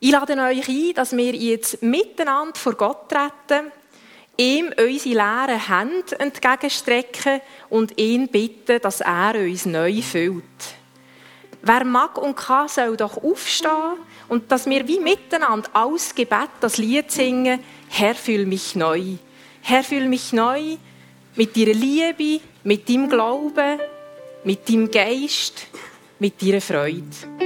Ich 0.00 0.10
lade 0.10 0.34
euch 0.34 0.68
ein, 0.68 0.94
dass 0.94 1.16
wir 1.16 1.34
jetzt 1.34 1.82
miteinander 1.82 2.58
vor 2.58 2.74
Gott 2.74 3.08
treten, 3.08 3.70
ihm 4.36 4.72
unsere 4.76 5.14
leeren 5.14 5.66
Hände 5.66 6.18
entgegenstrecken 6.18 7.40
und 7.70 7.98
ihn 7.98 8.28
bitten, 8.28 8.80
dass 8.82 9.00
er 9.00 9.34
uns 9.36 9.64
neu 9.64 10.02
füllt. 10.02 10.42
Wer 11.62 11.84
mag 11.84 12.18
und 12.18 12.36
kann, 12.36 12.68
soll 12.68 12.96
doch 12.96 13.22
aufstehen 13.22 13.94
und 14.28 14.50
dass 14.50 14.66
wir 14.66 14.86
wie 14.88 15.00
miteinander 15.00 15.68
aus 15.72 16.14
Gebet 16.14 16.50
das 16.60 16.78
Lied 16.78 17.10
singen, 17.10 17.60
Herr, 17.88 18.14
fühl 18.14 18.46
mich 18.46 18.74
neu. 18.74 19.02
Herr, 19.62 19.84
fühl 19.84 20.08
mich 20.08 20.32
neu 20.32 20.76
mit 21.36 21.56
deiner 21.56 21.74
Liebe, 21.74 22.42
mit 22.64 22.88
deinem 22.88 23.08
Glauben, 23.08 23.80
mit 24.44 24.68
deinem 24.68 24.90
Geist, 24.90 25.66
mit 26.18 26.40
deiner 26.42 26.60
Freude. 26.60 27.43